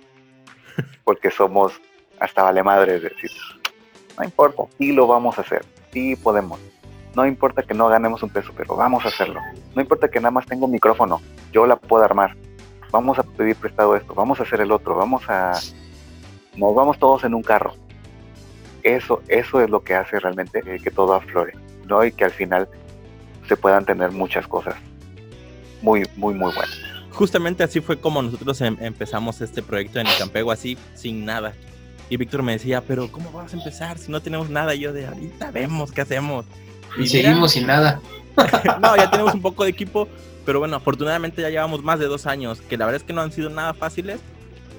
[1.03, 1.79] porque somos
[2.19, 3.31] hasta vale madre, decir,
[4.17, 6.59] no importa, sí lo vamos a hacer, sí podemos.
[7.15, 9.39] No importa que no ganemos un peso, pero vamos a hacerlo.
[9.73, 12.35] No importa que nada más tenga un micrófono, yo la puedo armar
[12.95, 15.59] vamos a pedir prestado esto, vamos a hacer el otro, vamos a...
[16.55, 17.73] Nos vamos todos en un carro.
[18.83, 21.53] Eso, eso es lo que hace realmente que todo aflore,
[21.87, 22.05] ¿no?
[22.05, 22.69] Y que al final
[23.49, 24.75] se puedan tener muchas cosas
[25.81, 26.79] muy, muy, muy buenas.
[27.11, 31.53] Justamente así fue como nosotros em, empezamos este proyecto en el Campego, así, sin nada.
[32.09, 34.75] Y Víctor me decía, pero ¿cómo vamos a empezar si no tenemos nada?
[34.75, 36.45] Y yo de ahorita vemos qué hacemos.
[36.97, 37.99] Y, seguimos sin nada.
[38.81, 40.07] no, ya tenemos un poco de equipo,
[40.45, 43.21] pero bueno, afortunadamente ya llevamos más de dos años, que la verdad es que no
[43.21, 44.19] han sido nada fáciles,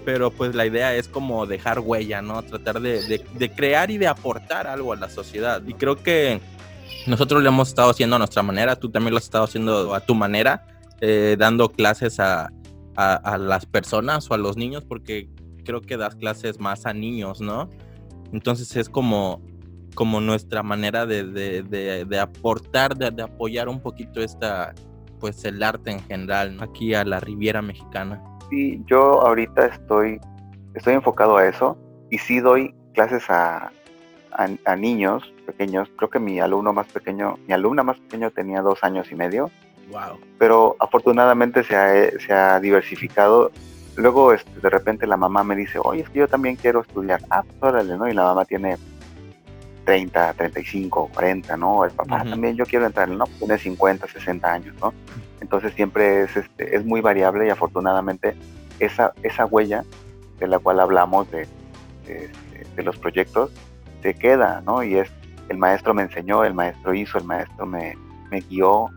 [0.05, 2.41] pero pues la idea es como dejar huella, ¿no?
[2.43, 5.61] Tratar de, crear y de aportar algo a la sociedad.
[5.66, 6.41] Y creo que
[7.09, 10.01] nosotros lo hemos estado haciendo a nuestra manera, tú también lo has estado haciendo a
[10.01, 10.64] tu manera,
[11.01, 12.51] eh, dando clases a,
[12.97, 15.29] las personas o a los niños, porque
[15.67, 17.69] creo que das clases más a niños, ¿no?
[18.33, 19.43] Entonces es como,
[19.95, 24.75] como nuestra manera de, de aportar, de, apoyar un poquito esta,
[25.21, 28.23] pues el arte en general aquí a la Riviera Mexicana.
[28.51, 30.21] Sí, yo ahorita estoy,
[30.75, 31.77] estoy enfocado a eso
[32.11, 33.73] y sí doy clases a,
[34.33, 35.89] a, niños pequeños.
[35.97, 39.51] Creo que mi alumno más pequeño, mi alumna más pequeño tenía dos años y medio.
[39.91, 40.19] Wow.
[40.39, 43.51] Pero afortunadamente se ha, se ha diversificado.
[43.97, 47.20] Luego este, de repente la mamá me dice, oye, es que yo también quiero estudiar.
[47.30, 48.09] Ah, pues órale, ¿no?
[48.09, 48.76] Y la mamá tiene
[49.86, 51.84] 30, 35, 40, ¿no?
[51.84, 53.24] El papá también yo quiero entrar, ¿no?
[53.38, 54.92] Tiene 50, 60 años, ¿no?
[55.40, 58.36] Entonces siempre es, este, es muy variable y afortunadamente
[58.80, 59.84] esa, esa huella
[60.38, 61.47] de la cual hablamos de,
[62.07, 62.30] de,
[62.61, 63.51] este, los proyectos
[64.03, 64.82] se queda, ¿no?
[64.82, 65.11] Y es,
[65.49, 67.97] el maestro me enseñó, el maestro hizo, el maestro me,
[68.30, 68.88] me guió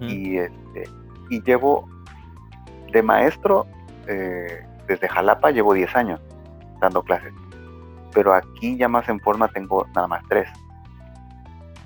[0.00, 0.84] y, este,
[1.30, 1.88] y llevo
[2.92, 3.66] de maestro
[4.08, 6.20] eh, desde Jalapa llevo 10 años
[6.80, 7.32] dando clases
[8.12, 10.48] pero aquí ya más en forma tengo nada más tres.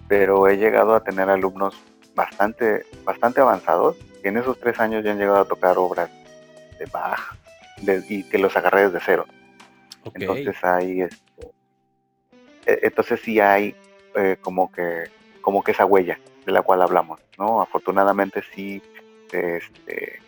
[0.09, 1.79] Pero he llegado a tener alumnos
[2.15, 6.11] bastante, bastante avanzados y en esos tres años ya han llegado a tocar obras
[6.79, 7.37] de Bach
[8.09, 9.27] y que los agarré desde cero.
[10.15, 11.53] Entonces hay, este,
[12.67, 13.75] e, entonces sí hay
[14.15, 15.05] eh, como que,
[15.41, 17.61] como que esa huella de la cual hablamos, ¿no?
[17.61, 18.83] Afortunadamente sí
[19.33, 20.21] este,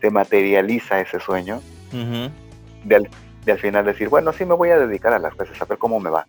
[0.00, 1.60] se materializa ese sueño
[2.84, 3.08] de,
[3.50, 6.00] al final decir, bueno, sí me voy a dedicar a las clases, a ver cómo
[6.00, 6.26] me va.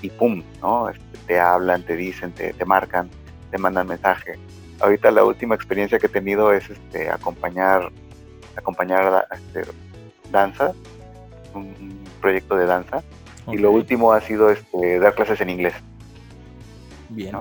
[0.00, 0.88] y pum, ¿no?
[0.88, 3.10] Este, te hablan, te dicen, te, te marcan,
[3.50, 4.38] te mandan mensaje.
[4.80, 7.90] Ahorita la última experiencia que he tenido es este, acompañar,
[8.56, 9.70] acompañar este,
[10.30, 10.72] danza,
[11.54, 13.02] un, proyecto de danza.
[13.50, 15.74] Y lo último ha sido este, dar clases en inglés.
[17.08, 17.34] Bien.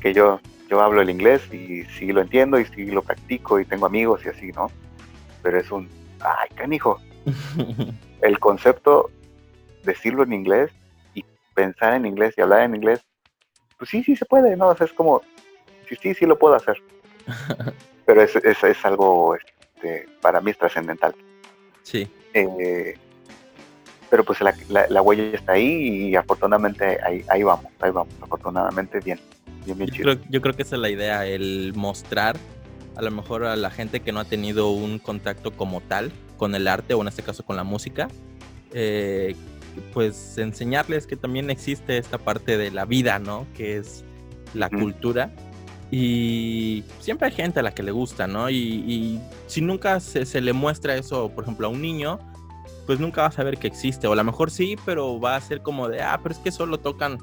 [0.00, 3.64] Que yo, yo hablo el inglés y sí lo entiendo y sí lo practico y
[3.64, 4.70] tengo amigos y así, ¿no?
[5.42, 5.88] Pero es un,
[6.20, 7.00] ay, canijo.
[8.22, 9.10] el concepto,
[9.84, 10.70] decirlo en inglés
[11.14, 11.24] y
[11.54, 13.00] pensar en inglés y hablar en inglés,
[13.78, 14.68] pues sí, sí se puede, ¿no?
[14.68, 15.22] O sea, es como,
[15.88, 16.76] sí, sí, sí lo puedo hacer.
[18.06, 21.14] Pero es, es, es algo, este, para mí es trascendental.
[21.82, 22.10] Sí.
[22.34, 22.96] Eh,
[24.10, 24.52] pero pues la,
[24.88, 29.20] la, huella está ahí y afortunadamente ahí, ahí vamos, ahí vamos, afortunadamente bien.
[29.64, 32.36] bien, bien yo, creo, yo creo que esa es la idea, el mostrar
[33.00, 36.54] a lo mejor a la gente que no ha tenido un contacto como tal con
[36.54, 38.08] el arte o en este caso con la música,
[38.72, 39.34] eh,
[39.94, 43.46] pues enseñarles que también existe esta parte de la vida, ¿no?
[43.56, 44.04] Que es
[44.52, 45.32] la cultura.
[45.90, 48.50] Y siempre hay gente a la que le gusta, ¿no?
[48.50, 52.18] Y, si nunca se, se, le muestra eso, por ejemplo, a un niño,
[52.86, 54.06] pues nunca va a saber que existe.
[54.08, 56.52] O a lo mejor sí, pero va a ser como de, ah, pero es que
[56.52, 57.18] solo tocan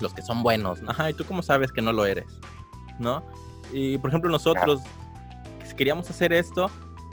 [0.00, 0.80] los que son buenos.
[0.86, 2.26] Ajá, ¿y tú cómo sabes que no lo eres?
[2.98, 3.22] ¿No?
[3.72, 4.80] Y por ejemplo, nosotros
[5.80, 6.70] queríamos hacer esto,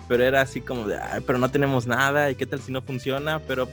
[0.10, 2.82] pero era así como de, ay, pero no tenemos nada, ¿y qué tal si no
[2.82, 3.40] funciona?
[3.48, 3.70] Pero,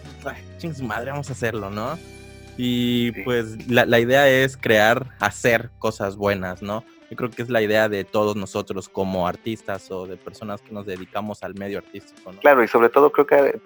[0.59, 1.99] ching madre, vamos a hacerlo, ¿no?
[2.57, 6.85] Y pues la, la, idea es crear, hacer cosas buenas, ¿no?
[7.11, 10.71] Yo creo que es la idea de todos nosotros como artistas o de personas que
[10.71, 12.31] nos dedicamos al medio artístico.
[12.31, 12.39] ¿no?
[12.39, 13.61] Claro, y sobre todo creo que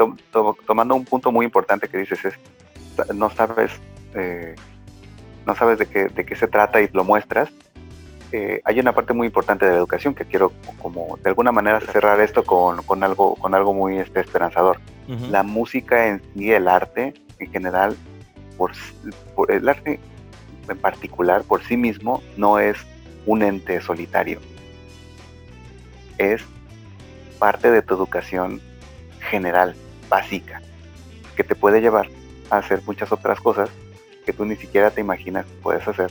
[0.66, 2.34] tomando un punto muy importante que dices es,
[3.14, 3.72] no sabes,
[4.14, 4.54] eh,
[5.46, 7.50] no sabes de qué, de qué se trata y lo muestras.
[8.30, 10.52] Eh, hay una parte muy importante de la educación que quiero
[10.82, 14.78] como de alguna manera cerrar esto con, con algo, con algo muy este, esperanzador.
[15.30, 17.96] La música en sí, el arte en general,
[18.58, 18.72] por,
[19.34, 19.98] por el arte
[20.68, 22.76] en particular por sí mismo no es
[23.24, 24.38] un ente solitario.
[26.18, 26.42] Es
[27.38, 28.60] parte de tu educación
[29.30, 29.74] general,
[30.10, 30.60] básica,
[31.36, 32.08] que te puede llevar
[32.50, 33.70] a hacer muchas otras cosas
[34.26, 36.10] que tú ni siquiera te imaginas que puedes hacer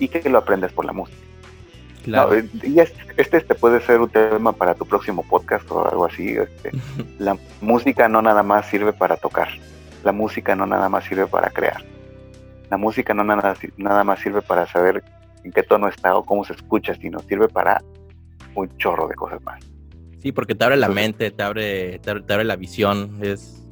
[0.00, 1.18] y que lo aprendes por la música.
[2.02, 2.34] Claro.
[2.62, 6.30] y este, este puede ser un tema para tu próximo podcast o algo así.
[6.30, 6.70] Este,
[7.18, 9.48] la música no nada más sirve para tocar.
[10.02, 11.84] La música no nada más sirve para crear.
[12.70, 15.04] La música no nada, nada más sirve para saber
[15.44, 17.82] en qué tono está o cómo se escucha, sino sirve para
[18.54, 19.60] un chorro de cosas más.
[20.22, 23.66] Sí, porque te abre la mente, te abre, te abre, la visión, es...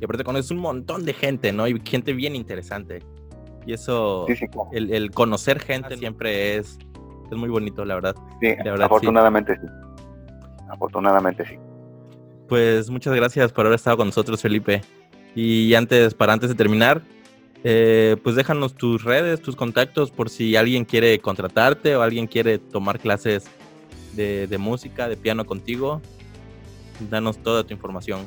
[0.00, 1.68] Y aparte conoces un montón de gente, ¿no?
[1.68, 3.02] Y gente bien interesante.
[3.66, 4.26] Y eso,
[4.72, 6.78] el, conocer gente siempre es,
[7.30, 8.16] es muy bonito, la verdad.
[8.40, 9.66] Sí, afortunadamente sí.
[10.68, 11.58] Afortunadamente sí.
[12.48, 14.82] Pues muchas gracias por haber estado con nosotros, Felipe.
[15.34, 17.02] Y antes, para antes de terminar,
[17.64, 22.58] eh, pues déjanos tus redes, tus contactos por si alguien quiere contratarte o alguien quiere
[22.58, 23.44] tomar clases
[24.14, 26.00] de, música, de piano contigo.
[27.08, 28.26] Danos toda tu información.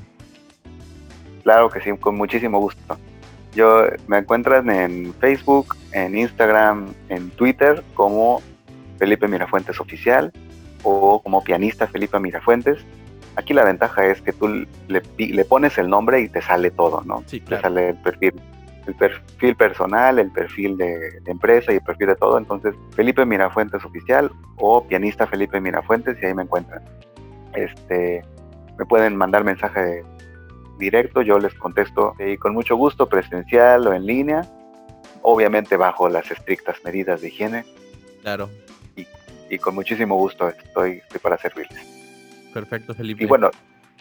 [1.44, 2.98] Claro que sí, con muchísimo gusto.
[3.56, 8.42] Yo me encuentran en Facebook, en Instagram, en Twitter como
[9.00, 10.32] Felipe Mirafuentes Oficial
[10.84, 12.80] o como pianista Felipe Mirafuentes.
[13.38, 17.02] Aquí la ventaja es que tú le, le pones el nombre y te sale todo,
[17.06, 17.24] ¿no?
[17.26, 18.34] Sí, Te sale el perfil
[18.88, 22.38] el perfil personal, el perfil de, empresa y el perfil de todo.
[22.38, 26.84] Entonces, Felipe Mirafuentes oficial o pianista Felipe Mirafuentes y ahí me encuentran.
[27.54, 28.24] Este,
[28.78, 30.04] me pueden mandar mensaje
[30.78, 34.42] directo, yo les contesto y con mucho gusto, presencial o en línea,
[35.22, 37.66] obviamente bajo las estrictas medidas de higiene.
[38.22, 38.50] Claro.
[38.96, 39.06] Y,
[39.50, 41.86] y con muchísimo gusto estoy, estoy para servirles.
[42.54, 43.24] Perfecto, Felipe.
[43.24, 43.52] Y bueno,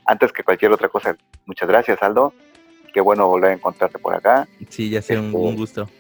[0.07, 1.17] antes que cualquier otra cosa,
[1.47, 2.33] muchas gracias, Aldo
[2.95, 4.49] qué bueno volver a encontrarte por acá.
[4.71, 5.91] Sí, ya sea un, este, gusto.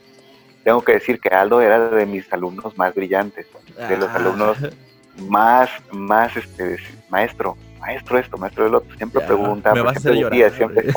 [0.63, 3.47] Tengo que decir que Aldo era de mis alumnos más brillantes,
[3.77, 4.15] de los ah.
[4.15, 4.57] alumnos
[5.29, 6.79] más, más, este,
[7.11, 8.97] maestro, maestro esto, maestro del otro.
[8.97, 10.93] Siempre pregunta, siempre, siempre,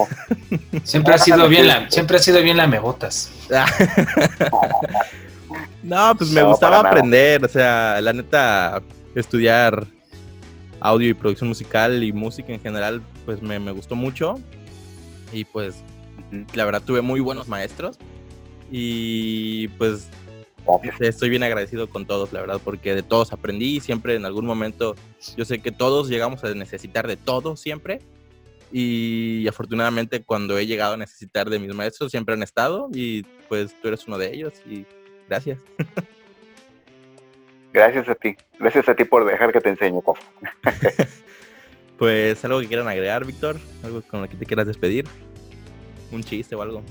[0.84, 3.32] siempre ha sido bien la, siempre ha sido bien la mebotas.
[5.84, 8.82] no, pues me gustaba aprender, o sea, la neta,
[9.16, 9.86] estudiar
[10.80, 14.36] audio y producción musical y música en general, pues me, me gustó mucho.
[15.34, 15.84] Y pues
[16.54, 17.98] la verdad tuve muy buenos maestros
[18.72, 20.08] y pues
[21.00, 24.46] estoy bien agradecido con todos, la verdad, porque de todos aprendí y siempre en algún
[24.46, 24.96] momento
[25.36, 28.00] yo sé que todos llegamos a necesitar de todo siempre
[28.72, 33.74] y afortunadamente cuando he llegado a necesitar de mis maestros siempre han estado y pues
[33.82, 34.86] tú eres uno de ellos y
[35.28, 35.60] gracias.
[37.74, 40.02] Gracias a ti, gracias a ti por dejar que te enseñe.
[41.98, 45.06] pues algo que quieran agregar, Víctor, algo con lo que te quieras despedir
[46.12, 46.82] un chiste o algo.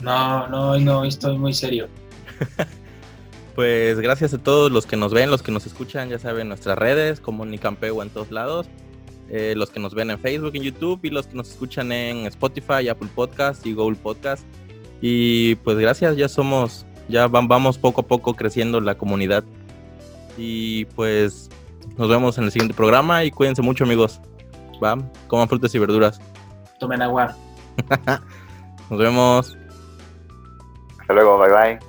[0.00, 1.88] No, no, no, estoy muy serio.
[3.58, 6.78] Pues gracias a todos los que nos ven, los que nos escuchan, ya saben, nuestras
[6.78, 8.68] redes, como Nicampeo en todos lados.
[9.30, 12.26] Eh, los que nos ven en Facebook, en YouTube y los que nos escuchan en
[12.26, 14.44] Spotify, Apple Podcast y Google Podcast.
[15.00, 19.42] Y pues gracias, ya somos, ya vamos poco a poco creciendo la comunidad.
[20.36, 21.50] Y pues
[21.96, 24.20] nos vemos en el siguiente programa y cuídense mucho amigos.
[24.80, 26.20] Va, coman frutas y verduras.
[26.78, 27.36] Tomen agua.
[28.88, 29.58] nos vemos.
[31.00, 31.87] Hasta luego, bye bye.